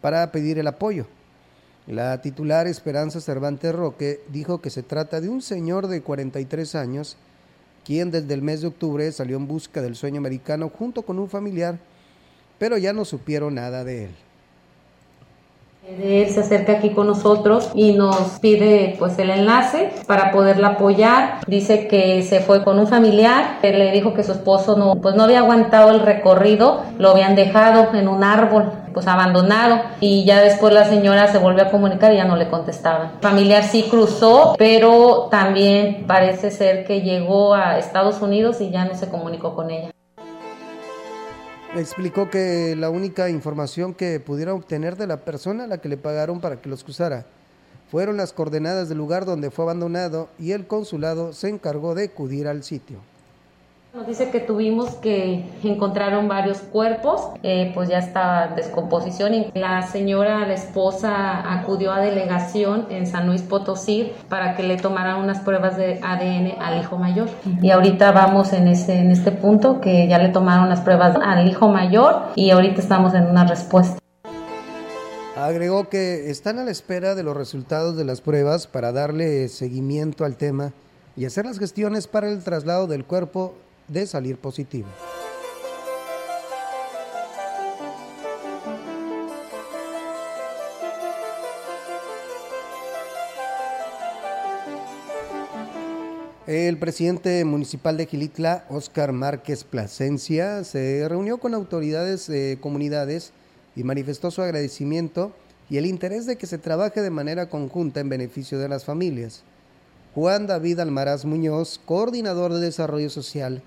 [0.00, 1.06] para pedir el apoyo.
[1.88, 7.16] La titular Esperanza Cervantes Roque dijo que se trata de un señor de 43 años,
[7.84, 11.28] quien desde el mes de octubre salió en busca del sueño americano junto con un
[11.28, 11.78] familiar,
[12.58, 14.10] pero ya no supieron nada de él.
[15.88, 21.38] Él se acerca aquí con nosotros y nos pide pues el enlace para poderla apoyar.
[21.46, 25.14] Dice que se fue con un familiar, él le dijo que su esposo no pues
[25.14, 30.40] no había aguantado el recorrido, lo habían dejado en un árbol pues abandonado y ya
[30.40, 33.12] después la señora se volvió a comunicar y ya no le contestaban.
[33.16, 38.86] El familiar sí cruzó, pero también parece ser que llegó a Estados Unidos y ya
[38.86, 39.90] no se comunicó con ella
[41.80, 45.96] explicó que la única información que pudiera obtener de la persona a la que le
[45.96, 47.26] pagaron para que los cruzara
[47.90, 52.48] fueron las coordenadas del lugar donde fue abandonado y el consulado se encargó de acudir
[52.48, 53.00] al sitio.
[53.96, 59.86] Nos dice que tuvimos que encontraron varios cuerpos, eh, pues ya estaba descomposición y la
[59.86, 65.40] señora, la esposa, acudió a delegación en San Luis Potosí para que le tomaran unas
[65.40, 67.30] pruebas de ADN al hijo mayor.
[67.62, 71.48] Y ahorita vamos en, ese, en este punto que ya le tomaron las pruebas al
[71.48, 73.98] hijo mayor y ahorita estamos en una respuesta.
[75.36, 80.26] Agregó que están a la espera de los resultados de las pruebas para darle seguimiento
[80.26, 80.74] al tema
[81.16, 83.54] y hacer las gestiones para el traslado del cuerpo
[83.88, 84.88] de salir positivo.
[96.46, 103.32] El presidente municipal de Gilitla, Óscar Márquez Plasencia, se reunió con autoridades de comunidades
[103.74, 105.32] y manifestó su agradecimiento
[105.68, 109.42] y el interés de que se trabaje de manera conjunta en beneficio de las familias.
[110.14, 113.60] Juan David Almaraz Muñoz, coordinador de Desarrollo Social,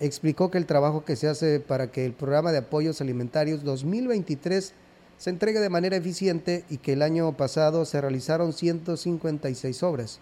[0.00, 4.72] explicó que el trabajo que se hace para que el programa de apoyos alimentarios 2023
[5.18, 10.20] se entregue de manera eficiente y que el año pasado se realizaron 156 obras.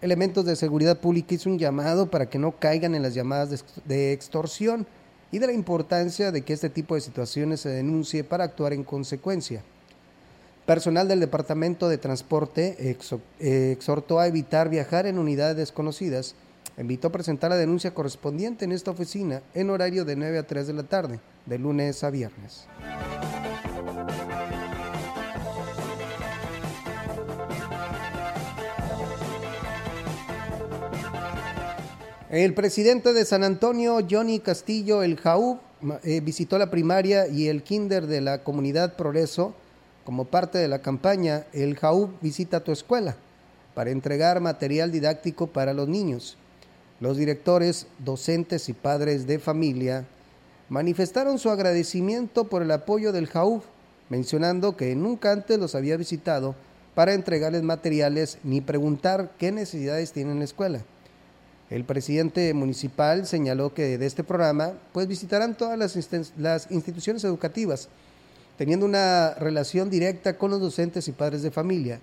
[0.00, 4.12] Elementos de seguridad pública hizo un llamado para que no caigan en las llamadas de
[4.12, 4.86] extorsión
[5.30, 8.82] y de la importancia de que este tipo de situaciones se denuncie para actuar en
[8.82, 9.62] consecuencia.
[10.64, 12.96] Personal del Departamento de Transporte
[13.38, 16.34] exhortó a evitar viajar en unidades desconocidas
[16.78, 20.66] invitó a presentar la denuncia correspondiente en esta oficina en horario de 9 a 3
[20.66, 22.66] de la tarde, de lunes a viernes.
[32.30, 35.58] El presidente de San Antonio, Johnny Castillo, el JAU,
[36.04, 39.54] eh, visitó la primaria y el kinder de la comunidad Progreso
[40.04, 43.16] como parte de la campaña El JAU visita tu escuela
[43.74, 46.36] para entregar material didáctico para los niños.
[47.00, 50.04] Los directores, docentes y padres de familia
[50.68, 53.64] manifestaron su agradecimiento por el apoyo del JAUF,
[54.10, 56.54] mencionando que nunca antes los había visitado
[56.94, 60.82] para entregarles materiales ni preguntar qué necesidades tiene la escuela.
[61.70, 65.78] El presidente municipal señaló que de este programa pues visitarán todas
[66.36, 67.88] las instituciones educativas,
[68.58, 71.98] teniendo una relación directa con los docentes y padres de familia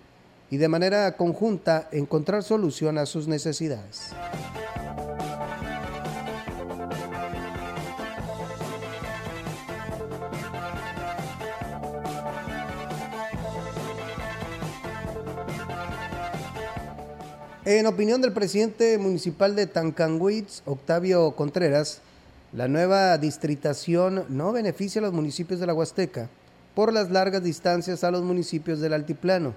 [0.50, 4.14] y de manera conjunta encontrar solución a sus necesidades.
[17.70, 22.00] En opinión del presidente municipal de Tancanwitz, Octavio Contreras,
[22.54, 26.30] la nueva distritación no beneficia a los municipios de la Huasteca
[26.74, 29.54] por las largas distancias a los municipios del altiplano.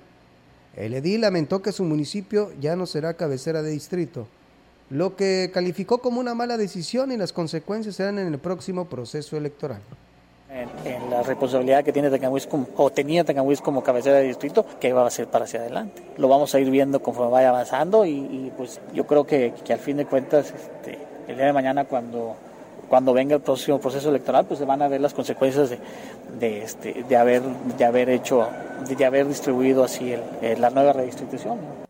[0.75, 4.27] El edil lamentó que su municipio ya no será cabecera de distrito,
[4.91, 9.37] lo que calificó como una mala decisión y las consecuencias serán en el próximo proceso
[9.37, 9.83] electoral.
[10.53, 14.93] En, la responsabilidad que tiene Tancanhuiz como, o tenía Tancanhuiz como cabecera de distrito, que
[14.93, 16.03] va a ser para hacia adelante.
[16.17, 19.79] Lo vamos a ir viendo conforme vaya avanzando y, pues yo creo que, que, al
[19.79, 20.99] fin de cuentas este,
[21.29, 22.35] el día de mañana cuando,
[22.89, 25.79] cuando venga el próximo proceso electoral pues se van a ver las consecuencias de,
[26.41, 28.49] de, este, de, haber, de haber hecho,
[28.89, 31.90] de, de haber distribuido así el, el, la nueva redistribución.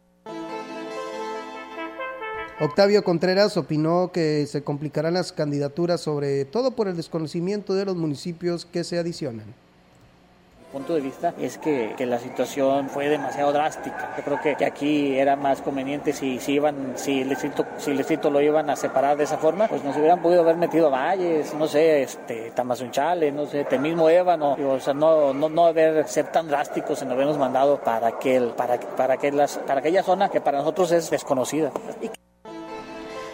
[2.62, 7.96] Octavio Contreras opinó que se complicarán las candidaturas, sobre todo por el desconocimiento de los
[7.96, 9.46] municipios que se adicionan.
[10.70, 14.14] Punto de vista es que, la situación fue demasiado drástica.
[14.18, 17.96] Yo creo que, aquí era más conveniente si, si iban, si el distrito, si el
[17.96, 20.90] distrito lo iban a separar de esa forma, pues nos hubieran podido haber metido a
[20.90, 25.64] Valles, no sé, este, Tamazunchale, no sé, el mismo Ébano, o sea, no, no, no
[25.64, 30.28] haber ser tan drásticos en habernos mandado para aquel, para, para, aquellas, para aquella zona
[30.28, 31.72] que para nosotros es desconocida.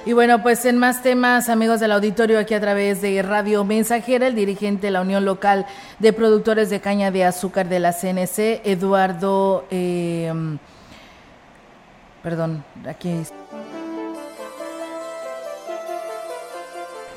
[0.06, 4.28] Y bueno, pues en más temas, amigos del auditorio, aquí a través de Radio Mensajera,
[4.28, 5.66] el dirigente de la Unión Local
[5.98, 10.32] de Productores de Caña de Azúcar de la CNC, Eduardo, eh,
[12.22, 13.20] perdón, aquí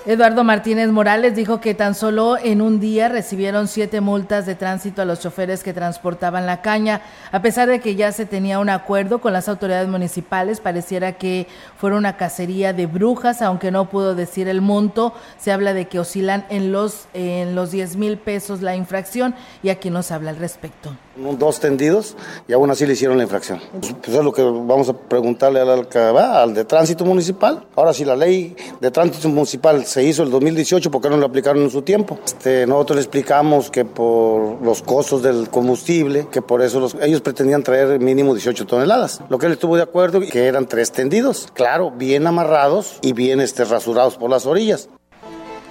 [0.06, 5.02] Eduardo Martínez Morales dijo que tan solo en un día recibieron siete multas de tránsito
[5.02, 7.02] a los choferes que transportaban la caña.
[7.34, 11.48] A pesar de que ya se tenía un acuerdo con las autoridades municipales, pareciera que
[11.78, 15.14] fuera una cacería de brujas, aunque no pudo decir el monto.
[15.38, 19.70] Se habla de que oscilan en los, en los 10 mil pesos la infracción y
[19.70, 20.96] aquí nos habla al respecto.
[21.38, 22.16] Dos tendidos
[22.48, 23.60] y aún así le hicieron la infracción.
[23.80, 27.66] Pues es lo que vamos a preguntarle al, al de tránsito municipal.
[27.76, 31.26] Ahora, si la ley de tránsito municipal se hizo el 2018, ¿por qué no lo
[31.26, 32.20] aplicaron en su tiempo?
[32.26, 37.22] Este, nosotros le explicamos que por los costos del combustible, que por eso los, ellos
[37.22, 39.22] pretendían traer mínimo 18 toneladas.
[39.30, 43.42] Lo que él estuvo de acuerdo, que eran tres tendidos, claro, bien amarrados y bien
[43.42, 44.90] este, rasurados por las orillas.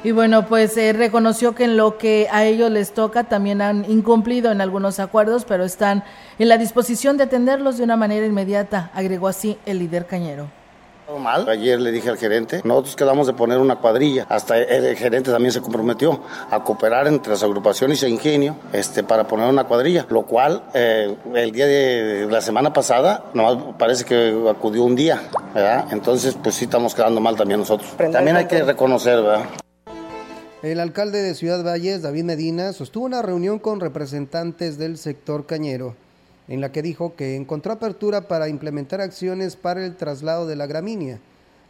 [0.04, 3.84] Y bueno, pues eh, reconoció que en lo que a ellos les toca también han
[3.90, 6.04] incumplido en algunos acuerdos, pero están
[6.38, 10.46] en la disposición de atenderlos de una manera inmediata, agregó así el líder cañero.
[11.18, 11.48] Mal.
[11.48, 15.52] Ayer le dije al gerente, nosotros quedamos de poner una cuadrilla, hasta el gerente también
[15.52, 16.20] se comprometió
[16.50, 21.16] a cooperar entre las agrupaciones e Ingenio este, para poner una cuadrilla, lo cual eh,
[21.34, 25.22] el día de la semana pasada nomás parece que acudió un día,
[25.54, 25.86] ¿verdad?
[25.92, 27.90] Entonces pues sí estamos quedando mal también nosotros.
[28.12, 29.46] También hay que reconocer, ¿verdad?
[30.60, 35.94] El alcalde de Ciudad Valles, David Medina, sostuvo una reunión con representantes del sector cañero,
[36.48, 40.66] en la que dijo que encontró apertura para implementar acciones para el traslado de la
[40.66, 41.20] gramínea,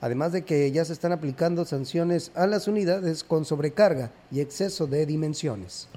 [0.01, 4.87] además de que ya se están aplicando sanciones a las unidades con sobrecarga y exceso
[4.87, 5.89] de dimensiones.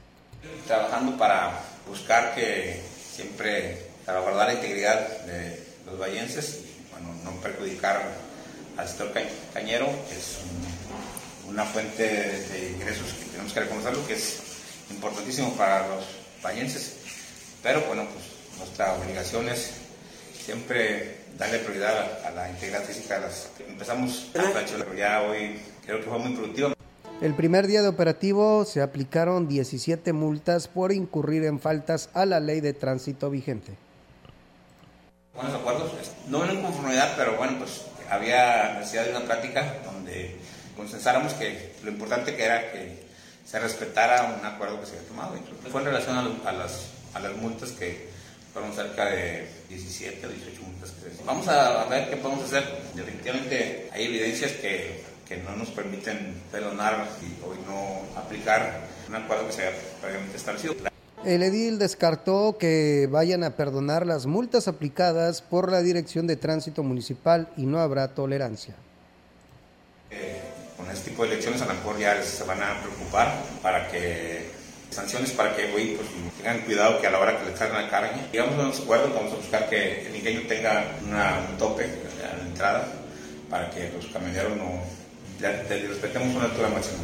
[0.67, 8.01] Trabajando para buscar que siempre salvaguardar la integridad de los vallenses, bueno, no perjudicar
[8.75, 9.13] al sector
[9.53, 10.70] cañero, es un
[11.51, 14.39] una fuente de ingresos que tenemos que reconocerlo, que es
[14.89, 16.05] importantísimo para los
[16.43, 16.95] vallenses.
[17.61, 18.25] Pero bueno, pues
[18.57, 19.71] nuestra obligación es
[20.45, 23.19] siempre darle prioridad a, a la integridad física.
[23.19, 26.73] Las, empezamos a pero ya hoy creo que fue muy productivo.
[27.21, 32.39] El primer día de operativo se aplicaron 17 multas por incurrir en faltas a la
[32.39, 33.73] ley de tránsito vigente.
[35.35, 35.91] Buenos acuerdos,
[36.29, 40.37] no en conformidad, pero bueno, pues había necesidad de una práctica donde
[40.75, 43.05] consensáramos que lo importante que era que
[43.45, 45.35] se respetara un acuerdo que se había tomado.
[45.71, 48.09] Fue en relación a, a, las, a las multas que
[48.53, 50.91] fueron cerca de 17 o 18 multas.
[50.91, 52.63] Que Vamos a, ver qué podemos hacer.
[52.93, 59.47] Definitivamente hay evidencias que, que no nos permiten perdonar y hoy no aplicar un acuerdo
[59.47, 60.75] que se haya previamente establecido.
[61.23, 66.81] El edil descartó que vayan a perdonar las multas aplicadas por la Dirección de Tránsito
[66.81, 68.73] Municipal y no habrá tolerancia.
[70.09, 70.40] Eh,
[70.91, 74.51] este tipo de elecciones a lo mejor ya se van a preocupar para que
[74.89, 75.87] sanciones para que pues,
[76.37, 79.13] tengan cuidado que a la hora que le traigan la carne, llegamos a un acuerdo,
[79.13, 82.87] vamos a buscar que el ingenio tenga un tope a la entrada
[83.49, 84.81] para que los camioneros no
[85.39, 86.99] le respetemos una altura máxima.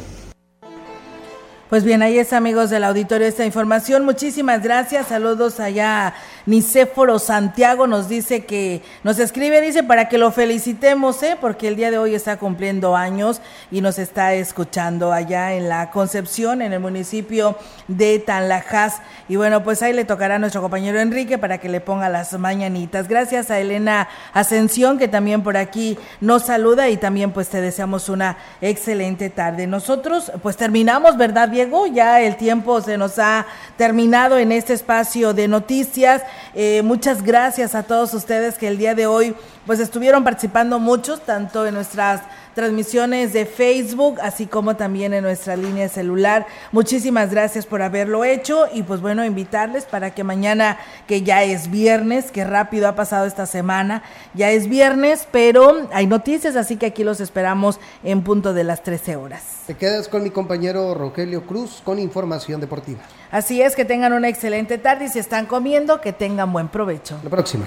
[1.68, 4.06] Pues bien, ahí es amigos del auditorio esta información.
[4.06, 5.08] Muchísimas gracias.
[5.08, 6.14] Saludos allá.
[6.48, 11.36] Nicéforo Santiago nos dice que nos escribe, dice, para que lo felicitemos, ¿eh?
[11.38, 15.90] porque el día de hoy está cumpliendo años y nos está escuchando allá en la
[15.90, 19.02] Concepción, en el municipio de Tanlajas.
[19.28, 22.32] Y bueno, pues ahí le tocará a nuestro compañero Enrique para que le ponga las
[22.38, 23.08] mañanitas.
[23.08, 28.08] Gracias a Elena Ascensión, que también por aquí nos saluda y también pues te deseamos
[28.08, 29.66] una excelente tarde.
[29.66, 31.50] Nosotros pues terminamos, ¿verdad?
[31.50, 33.44] Diego, ya el tiempo se nos ha
[33.76, 36.22] terminado en este espacio de noticias.
[36.54, 39.34] Eh, muchas gracias a todos ustedes que el día de hoy
[39.66, 42.22] pues estuvieron participando muchos, tanto en nuestras
[42.54, 46.46] transmisiones de Facebook, así como también en nuestra línea celular.
[46.72, 51.70] Muchísimas gracias por haberlo hecho y pues bueno, invitarles para que mañana, que ya es
[51.70, 54.02] viernes, que rápido ha pasado esta semana,
[54.34, 58.82] ya es viernes, pero hay noticias, así que aquí los esperamos en punto de las
[58.82, 59.42] 13 horas.
[59.66, 63.00] Te quedas con mi compañero Rogelio Cruz con información deportiva.
[63.30, 67.18] Así es, que tengan una excelente tarde y si están comiendo, que tengan buen provecho.
[67.22, 67.66] La próxima.